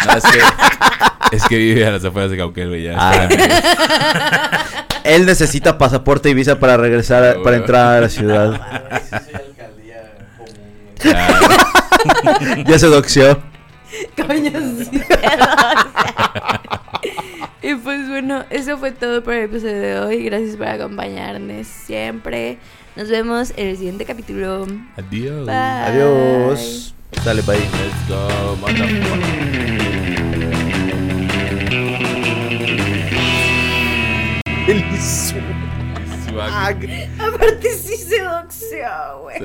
No, 0.06 0.12
es, 0.16 0.24
que, 0.24 1.36
es 1.36 1.44
que 1.46 1.56
vive 1.56 1.86
a 1.86 1.90
las 1.90 2.04
afueras 2.04 2.30
de 2.30 2.36
Cauquel. 2.36 2.82
Ya 2.84 2.94
Ah. 2.96 3.28
Él 5.04 5.26
necesita 5.26 5.76
pasaporte 5.78 6.30
y 6.30 6.34
visa 6.34 6.60
para 6.60 6.76
regresar, 6.76 7.24
a- 7.24 7.42
para 7.42 7.56
entrar 7.56 7.96
a 7.96 8.00
la 8.02 8.08
ciudad. 8.08 8.60
Claro. 11.12 12.64
Ya 12.66 12.78
se 12.78 12.86
doxió. 12.86 13.40
Coño, 14.16 14.50
sí. 14.90 15.00
y 17.62 17.74
pues 17.76 18.08
bueno, 18.08 18.44
eso 18.50 18.78
fue 18.78 18.90
todo 18.92 19.22
por 19.22 19.34
el 19.34 19.44
episodio 19.44 19.80
de 19.80 20.00
hoy. 20.00 20.24
Gracias 20.24 20.56
por 20.56 20.66
acompañarnos 20.66 21.66
siempre. 21.66 22.58
Nos 22.96 23.08
vemos 23.08 23.52
en 23.56 23.68
el 23.68 23.76
siguiente 23.76 24.04
capítulo. 24.04 24.66
Adiós. 24.96 25.46
Bye. 25.46 25.54
Adiós. 25.54 26.94
Dale, 27.24 27.42
bye. 27.42 27.58
Let's 27.58 28.08
go. 28.08 28.56
El. 34.68 34.84
Aparte 37.18 37.76
sí 37.76 37.96
se 37.96 38.20
doxeó, 38.20 39.22
güey. 39.22 39.36